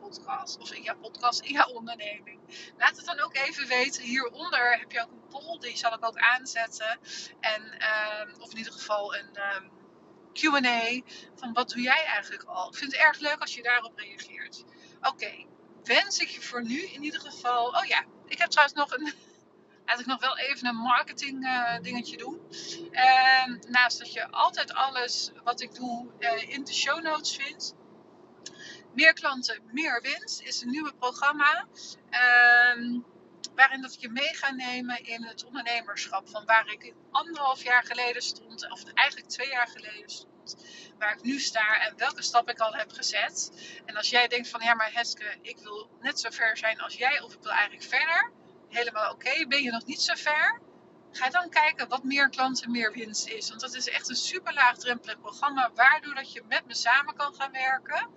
podcast 0.00 0.58
of 0.58 0.72
in 0.72 0.82
jouw 0.82 0.96
podcast, 0.96 1.40
in 1.40 1.52
jouw 1.52 1.68
onderneming? 1.68 2.40
Laat 2.76 2.96
het 2.96 3.06
dan 3.06 3.20
ook 3.20 3.34
even 3.34 3.66
weten. 3.66 4.02
Hieronder 4.02 4.78
heb 4.78 4.92
je 4.92 5.00
ook 5.00 5.10
een 5.10 5.26
poll, 5.28 5.58
die 5.58 5.76
zal 5.76 5.94
ik 5.94 6.06
ook 6.06 6.18
aanzetten. 6.18 6.98
En, 7.40 7.62
uh, 7.78 8.40
of 8.40 8.50
in 8.50 8.56
ieder 8.56 8.72
geval 8.72 9.14
een 9.14 9.38
um, 9.56 9.75
QA 10.40 11.00
van 11.34 11.52
wat 11.52 11.68
doe 11.68 11.82
jij 11.82 12.04
eigenlijk 12.04 12.42
al? 12.42 12.68
Ik 12.68 12.74
vind 12.74 12.92
het 12.92 13.00
erg 13.00 13.18
leuk 13.18 13.40
als 13.40 13.54
je 13.54 13.62
daarop 13.62 13.98
reageert. 13.98 14.64
Oké, 15.00 15.44
wens 15.84 16.18
ik 16.18 16.28
je 16.28 16.40
voor 16.40 16.64
nu 16.64 16.80
in 16.80 17.02
ieder 17.02 17.20
geval. 17.20 17.66
Oh 17.66 17.84
ja, 17.84 18.04
ik 18.26 18.38
heb 18.38 18.50
trouwens 18.50 18.78
nog 18.78 18.92
een 18.92 19.14
ik 19.98 20.06
nog 20.06 20.20
wel 20.20 20.38
even 20.38 20.68
een 20.68 20.76
marketing 20.76 21.44
uh, 21.44 21.78
dingetje 21.80 22.16
doen. 22.16 22.40
Uh, 22.90 23.56
naast 23.68 23.98
dat 23.98 24.12
je 24.12 24.30
altijd 24.30 24.74
alles 24.74 25.30
wat 25.44 25.60
ik 25.60 25.74
doe 25.74 26.06
uh, 26.18 26.48
in 26.48 26.64
de 26.64 26.74
show 26.74 27.02
notes 27.02 27.36
vindt. 27.36 27.74
Meer 28.94 29.12
klanten, 29.12 29.62
meer 29.72 30.00
winst 30.02 30.40
is 30.40 30.62
een 30.62 30.70
nieuwe 30.70 30.94
programma. 30.98 31.66
Ehm, 32.10 32.98
waarin 33.54 33.82
dat 33.82 33.92
ik 33.92 34.00
je 34.00 34.08
mee 34.08 34.34
ga 34.34 34.50
nemen 34.50 35.04
in 35.04 35.24
het 35.24 35.44
ondernemerschap. 35.44 36.28
Van 36.28 36.44
waar 36.44 36.72
ik 36.72 36.94
anderhalf 37.10 37.62
jaar 37.62 37.84
geleden 37.84 38.22
stond, 38.22 38.70
of 38.70 38.84
eigenlijk 38.94 39.28
twee 39.28 39.48
jaar 39.48 39.68
geleden 39.68 40.10
stond. 40.10 40.56
Waar 40.98 41.12
ik 41.12 41.22
nu 41.22 41.38
sta 41.38 41.80
en 41.80 41.96
welke 41.96 42.22
stap 42.22 42.50
ik 42.50 42.58
al 42.58 42.74
heb 42.74 42.92
gezet. 42.92 43.50
En 43.84 43.96
als 43.96 44.10
jij 44.10 44.28
denkt 44.28 44.48
van 44.48 44.60
ja 44.60 44.74
maar 44.74 44.92
Heske, 44.92 45.38
ik 45.42 45.58
wil 45.58 45.90
net 46.00 46.20
zo 46.20 46.30
ver 46.30 46.56
zijn 46.56 46.80
als 46.80 46.94
jij 46.94 47.20
of 47.20 47.34
ik 47.34 47.42
wil 47.42 47.52
eigenlijk 47.52 47.82
verder 47.82 48.32
helemaal 48.68 49.12
oké. 49.12 49.46
Ben 49.46 49.62
je 49.62 49.70
nog 49.70 49.86
niet 49.86 50.00
zo 50.00 50.14
ver? 50.14 50.60
Ga 51.12 51.30
dan 51.30 51.48
kijken 51.48 51.88
wat 51.88 52.04
meer 52.04 52.28
klanten, 52.28 52.70
meer 52.70 52.92
winst 52.92 53.28
is. 53.28 53.48
Want 53.48 53.60
dat 53.60 53.74
is 53.74 53.88
echt 53.88 54.08
een 54.08 54.16
super 54.16 54.54
laagdrempelig 54.54 55.20
programma, 55.20 55.70
waardoor 55.74 56.14
dat 56.14 56.32
je 56.32 56.42
met 56.48 56.66
me 56.66 56.74
samen 56.74 57.16
kan 57.16 57.34
gaan 57.34 57.52
werken. 57.52 58.08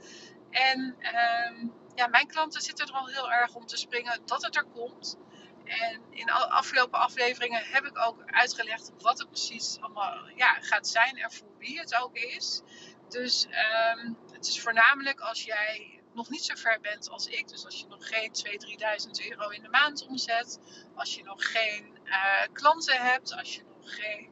En 0.50 0.96
ehm, 1.00 1.68
ja, 2.00 2.08
mijn 2.08 2.28
klanten 2.28 2.62
zitten 2.62 2.88
er 2.88 2.94
al 2.94 3.08
heel 3.08 3.32
erg 3.32 3.56
om 3.56 3.66
te 3.66 3.78
springen 3.78 4.22
dat 4.26 4.42
het 4.42 4.56
er 4.56 4.66
komt. 4.66 5.18
En 5.64 6.02
in 6.10 6.30
afgelopen 6.30 7.00
afleveringen 7.00 7.64
heb 7.64 7.86
ik 7.86 7.98
ook 7.98 8.24
uitgelegd 8.26 8.92
wat 8.98 9.18
het 9.18 9.28
precies 9.28 9.78
allemaal 9.80 10.30
ja, 10.36 10.54
gaat 10.62 10.88
zijn 10.88 11.18
en 11.18 11.32
voor 11.32 11.58
wie 11.58 11.80
het 11.80 11.96
ook 11.96 12.16
is. 12.16 12.62
Dus 13.10 13.48
um, 13.96 14.18
het 14.32 14.48
is 14.48 14.62
voornamelijk 14.62 15.20
als 15.20 15.44
jij 15.44 16.02
nog 16.14 16.30
niet 16.30 16.46
zo 16.46 16.56
ver 16.56 16.80
bent 16.82 17.10
als 17.10 17.28
ik. 17.28 17.48
Dus 17.48 17.66
als 17.66 17.80
je 17.80 17.88
nog 17.88 18.08
geen 18.08 18.32
2.000, 18.46 19.22
3.000 19.22 19.30
euro 19.30 19.50
in 19.50 19.62
de 19.62 19.70
maand 19.70 20.08
omzet. 20.08 20.60
Als 20.96 21.16
je 21.16 21.24
nog 21.24 21.52
geen 21.52 21.98
uh, 22.06 22.42
klanten 22.54 23.02
hebt. 23.02 23.34
Als 23.34 23.56
je 23.56 23.64
nog 23.64 23.96
geen. 23.96 24.30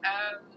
Um, 0.00 0.55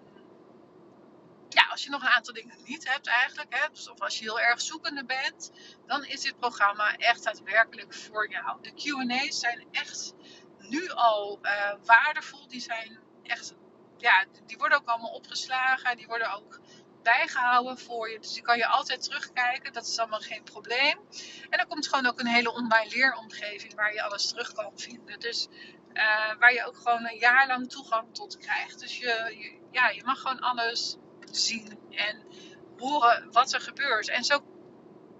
ja, 1.49 1.67
als 1.71 1.83
je 1.83 1.89
nog 1.89 2.01
een 2.01 2.07
aantal 2.07 2.33
dingen 2.33 2.57
niet 2.65 2.87
hebt 2.87 3.07
eigenlijk. 3.07 3.55
Hè, 3.55 3.69
dus 3.69 3.89
of 3.89 3.99
als 3.99 4.17
je 4.17 4.23
heel 4.23 4.39
erg 4.39 4.61
zoekende 4.61 5.05
bent. 5.05 5.51
Dan 5.85 6.05
is 6.05 6.21
dit 6.21 6.39
programma 6.39 6.95
echt 6.95 7.23
daadwerkelijk 7.23 7.93
voor 7.93 8.29
jou. 8.29 8.61
De 8.61 8.71
QA's 8.71 9.39
zijn 9.39 9.67
echt 9.71 10.13
nu 10.57 10.89
al 10.89 11.39
uh, 11.41 11.73
waardevol. 11.85 12.47
Die 12.47 12.61
zijn 12.61 12.99
echt. 13.23 13.53
Ja, 13.97 14.25
die 14.45 14.57
worden 14.57 14.77
ook 14.77 14.87
allemaal 14.87 15.11
opgeslagen. 15.11 15.97
Die 15.97 16.07
worden 16.07 16.33
ook 16.33 16.59
bijgehouden 17.03 17.79
voor 17.79 18.09
je. 18.09 18.19
Dus 18.19 18.33
die 18.33 18.41
kan 18.41 18.57
je 18.57 18.67
altijd 18.67 19.03
terugkijken. 19.03 19.73
Dat 19.73 19.87
is 19.87 19.99
allemaal 19.99 20.19
geen 20.19 20.43
probleem. 20.43 20.99
En 21.49 21.59
er 21.59 21.67
komt 21.67 21.87
gewoon 21.87 22.05
ook 22.05 22.19
een 22.19 22.27
hele 22.27 22.51
online 22.51 22.89
leeromgeving 22.89 23.75
waar 23.75 23.93
je 23.93 24.03
alles 24.03 24.27
terug 24.27 24.53
kan 24.53 24.71
vinden. 24.75 25.19
Dus 25.19 25.47
uh, 25.93 26.35
waar 26.39 26.53
je 26.53 26.65
ook 26.65 26.77
gewoon 26.77 27.07
een 27.07 27.19
jaar 27.19 27.47
lang 27.47 27.69
toegang 27.69 28.13
tot 28.13 28.37
krijgt. 28.37 28.79
Dus 28.79 28.97
je, 28.97 29.57
ja, 29.71 29.89
je 29.89 30.03
mag 30.03 30.19
gewoon 30.21 30.39
alles 30.39 30.97
zien 31.31 31.79
en 31.89 32.23
horen 32.77 33.31
wat 33.31 33.53
er 33.53 33.61
gebeurt. 33.61 34.09
En 34.09 34.23
zo 34.23 34.39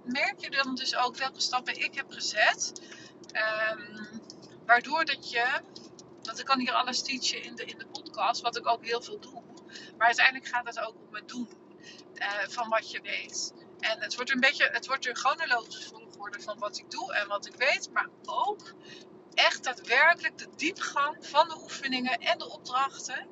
merk 0.03 0.39
je 0.39 0.49
dan 0.49 0.75
dus 0.75 0.95
ook 0.95 1.17
welke 1.17 1.41
stappen 1.41 1.83
ik 1.83 1.95
heb 1.95 2.11
gezet. 2.11 2.81
Um, 3.71 4.07
waardoor 4.65 5.05
dat 5.05 5.29
je, 5.29 5.45
want 6.21 6.39
ik 6.39 6.45
kan 6.45 6.59
hier 6.59 6.73
alles 6.73 7.01
teachen 7.01 7.43
in 7.43 7.55
de, 7.55 7.65
in 7.65 7.77
de 7.77 7.87
podcast, 7.87 8.41
wat 8.41 8.57
ik 8.57 8.67
ook 8.67 8.85
heel 8.85 9.01
veel 9.01 9.19
doe. 9.19 9.43
Maar 9.97 10.07
uiteindelijk 10.07 10.47
gaat 10.47 10.65
het 10.65 10.79
ook 10.79 10.95
om 11.07 11.15
het 11.15 11.27
doen. 11.27 11.49
Eh, 12.13 12.47
van 12.47 12.69
wat 12.69 12.91
je 12.91 13.01
weet. 13.01 13.53
En 13.79 14.01
het 14.01 14.15
wordt 14.15 14.31
een 14.31 14.39
beetje, 14.39 14.69
het 14.71 14.87
wordt 14.87 15.07
een 15.07 15.15
chronologisch 15.15 15.85
volgorde 15.85 16.41
van 16.41 16.59
wat 16.59 16.77
ik 16.77 16.91
doe 16.91 17.13
en 17.13 17.27
wat 17.27 17.45
ik 17.45 17.55
weet, 17.55 17.89
maar 17.93 18.09
ook 18.25 18.73
echt 19.33 19.63
daadwerkelijk 19.63 20.37
de 20.37 20.47
diepgang 20.55 21.17
van 21.25 21.47
de 21.47 21.57
oefeningen 21.61 22.19
en 22.19 22.37
de 22.37 22.49
opdrachten. 22.49 23.27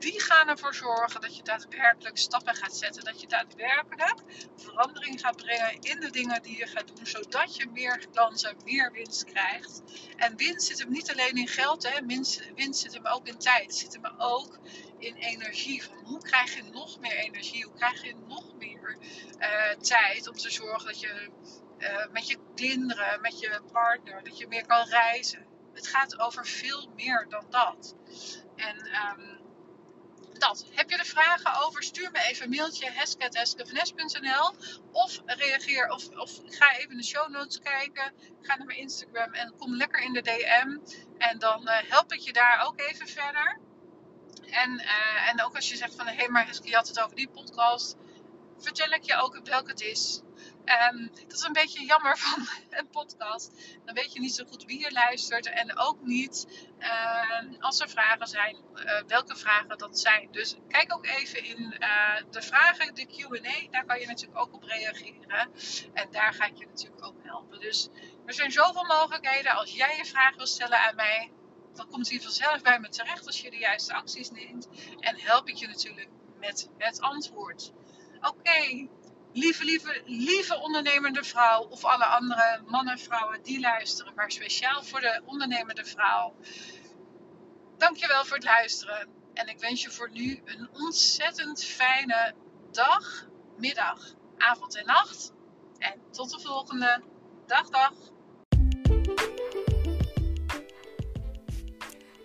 Die 0.00 0.20
gaan 0.20 0.48
ervoor 0.48 0.74
zorgen 0.74 1.20
dat 1.20 1.36
je 1.36 1.42
daadwerkelijk 1.42 2.18
stappen 2.18 2.54
gaat 2.54 2.76
zetten. 2.76 3.04
Dat 3.04 3.20
je 3.20 3.26
daadwerkelijk 3.26 4.20
verandering 4.56 5.20
gaat 5.20 5.36
brengen 5.36 5.80
in 5.80 6.00
de 6.00 6.10
dingen 6.10 6.42
die 6.42 6.58
je 6.58 6.66
gaat 6.66 6.96
doen. 6.96 7.06
Zodat 7.06 7.56
je 7.56 7.66
meer 7.72 8.06
klanten, 8.12 8.56
meer 8.64 8.92
winst 8.92 9.24
krijgt. 9.24 9.82
En 10.16 10.36
winst 10.36 10.66
zit 10.66 10.78
hem 10.78 10.90
niet 10.90 11.10
alleen 11.10 11.34
in 11.34 11.48
geld. 11.48 11.88
Hè. 11.88 12.06
Winst, 12.06 12.80
zit 12.80 12.94
hem 12.94 13.06
ook 13.06 13.26
in 13.26 13.38
tijd. 13.38 13.74
Zit 13.74 13.92
hem 13.92 14.14
ook 14.18 14.58
in 14.98 15.14
energie. 15.14 15.82
Hoe 16.04 16.22
krijg 16.22 16.54
je 16.54 16.62
nog 16.62 17.00
meer 17.00 17.16
energie? 17.16 17.64
Hoe 17.64 17.74
krijg 17.74 18.02
je 18.02 18.14
nog 18.28 18.54
meer 18.54 18.96
uh, 19.38 19.70
tijd 19.80 20.28
om 20.28 20.34
te 20.34 20.50
zorgen 20.50 20.86
dat 20.86 21.00
je 21.00 21.30
uh, 21.78 22.06
met 22.12 22.28
je 22.28 22.38
kinderen, 22.54 23.20
met 23.20 23.40
je 23.40 23.60
partner, 23.72 24.24
dat 24.24 24.38
je 24.38 24.46
meer 24.48 24.66
kan 24.66 24.86
reizen. 24.88 25.46
Het 25.74 25.86
gaat 25.86 26.18
over 26.18 26.46
veel 26.46 26.90
meer 26.96 27.26
dan 27.28 27.44
dat. 27.50 27.94
En 28.56 28.76
um, 28.76 29.29
dat. 30.40 30.64
Heb 30.74 30.90
je 30.90 30.96
er 30.96 31.04
vragen 31.04 31.66
over? 31.66 31.82
Stuur 31.82 32.10
me 32.10 32.22
even 32.22 32.44
een 32.44 32.50
mailtje 32.50 32.90
hesket.heskevnes.nl 32.90 34.54
of 34.92 35.20
reageer 35.26 35.88
of, 35.88 36.08
of 36.08 36.30
ga 36.44 36.76
even 36.76 36.96
de 36.96 37.04
show 37.04 37.28
notes 37.28 37.58
kijken. 37.58 38.12
Ga 38.42 38.56
naar 38.56 38.66
mijn 38.66 38.78
Instagram 38.78 39.34
en 39.34 39.54
kom 39.58 39.76
lekker 39.76 40.02
in 40.02 40.12
de 40.12 40.22
DM. 40.22 40.78
En 41.18 41.38
dan 41.38 41.62
uh, 41.62 41.74
help 41.88 42.12
ik 42.12 42.20
je 42.20 42.32
daar 42.32 42.66
ook 42.66 42.80
even 42.80 43.08
verder. 43.08 43.58
En, 44.50 44.70
uh, 44.70 45.28
en 45.28 45.42
ook 45.42 45.54
als 45.54 45.68
je 45.68 45.76
zegt 45.76 45.94
van 45.94 46.06
hé, 46.06 46.14
hey, 46.14 46.28
maar 46.28 46.46
Heske, 46.46 46.68
je 46.68 46.74
had 46.74 46.88
het 46.88 47.00
over 47.00 47.16
die 47.16 47.28
podcast. 47.28 47.96
Vertel 48.60 48.90
ik 48.90 49.02
je 49.02 49.16
ook 49.16 49.40
welke 49.44 49.70
het 49.70 49.80
is. 49.80 50.22
Um, 50.92 51.10
dat 51.12 51.32
is 51.32 51.42
een 51.42 51.52
beetje 51.52 51.84
jammer 51.84 52.18
van 52.26 52.48
een 52.70 52.88
podcast. 52.88 53.52
Dan 53.84 53.94
weet 53.94 54.12
je 54.12 54.20
niet 54.20 54.34
zo 54.34 54.44
goed 54.44 54.64
wie 54.64 54.80
je 54.80 54.92
luistert. 54.92 55.46
En 55.46 55.78
ook 55.78 56.00
niet 56.02 56.46
uh, 56.78 57.60
als 57.60 57.80
er 57.80 57.88
vragen 57.88 58.26
zijn, 58.26 58.56
uh, 58.74 59.02
welke 59.06 59.36
vragen 59.36 59.78
dat 59.78 59.98
zijn. 59.98 60.28
Dus 60.30 60.56
kijk 60.68 60.94
ook 60.94 61.06
even 61.06 61.44
in 61.44 61.76
uh, 61.80 62.16
de 62.30 62.42
vragen, 62.42 62.94
de 62.94 63.06
QA. 63.06 63.70
Daar 63.70 63.84
kan 63.84 64.00
je 64.00 64.06
natuurlijk 64.06 64.40
ook 64.40 64.54
op 64.54 64.62
reageren. 64.62 65.50
En 65.92 66.08
daar 66.10 66.34
ga 66.34 66.46
ik 66.46 66.56
je 66.56 66.66
natuurlijk 66.66 67.04
ook 67.04 67.22
helpen. 67.22 67.60
Dus 67.60 67.88
er 68.26 68.34
zijn 68.34 68.52
zoveel 68.52 68.84
mogelijkheden. 68.84 69.52
Als 69.52 69.72
jij 69.72 69.96
je 69.96 70.04
vraag 70.04 70.36
wil 70.36 70.46
stellen 70.46 70.78
aan 70.78 70.94
mij, 70.94 71.32
dan 71.74 71.88
komt 71.88 72.10
hij 72.10 72.20
vanzelf 72.20 72.62
bij 72.62 72.80
me 72.80 72.88
terecht 72.88 73.26
als 73.26 73.40
je 73.40 73.50
de 73.50 73.58
juiste 73.58 73.94
acties 73.94 74.30
neemt. 74.30 74.68
En 74.98 75.20
help 75.20 75.48
ik 75.48 75.56
je 75.56 75.66
natuurlijk 75.66 76.08
met 76.38 76.70
het 76.78 77.00
antwoord. 77.00 77.72
Oké, 78.20 78.88
lieve, 79.32 79.64
lieve, 79.64 80.02
lieve 80.04 80.58
ondernemende 80.58 81.24
vrouw 81.24 81.62
of 81.62 81.84
alle 81.84 82.04
andere 82.04 82.62
mannen 82.66 82.92
en 82.92 82.98
vrouwen 82.98 83.42
die 83.42 83.60
luisteren, 83.60 84.14
maar 84.14 84.30
speciaal 84.30 84.82
voor 84.82 85.00
de 85.00 85.22
ondernemende 85.24 85.84
vrouw. 85.84 86.34
Dankjewel 87.76 88.24
voor 88.24 88.36
het 88.36 88.44
luisteren. 88.44 89.08
En 89.34 89.48
ik 89.48 89.58
wens 89.58 89.82
je 89.82 89.90
voor 89.90 90.10
nu 90.10 90.40
een 90.44 90.68
ontzettend 90.72 91.64
fijne 91.64 92.34
dag, 92.70 93.26
middag, 93.56 94.14
avond 94.36 94.76
en 94.76 94.86
nacht. 94.86 95.32
En 95.78 96.00
tot 96.10 96.30
de 96.30 96.40
volgende. 96.40 97.02
Dag, 97.46 97.68
dag. 97.68 97.92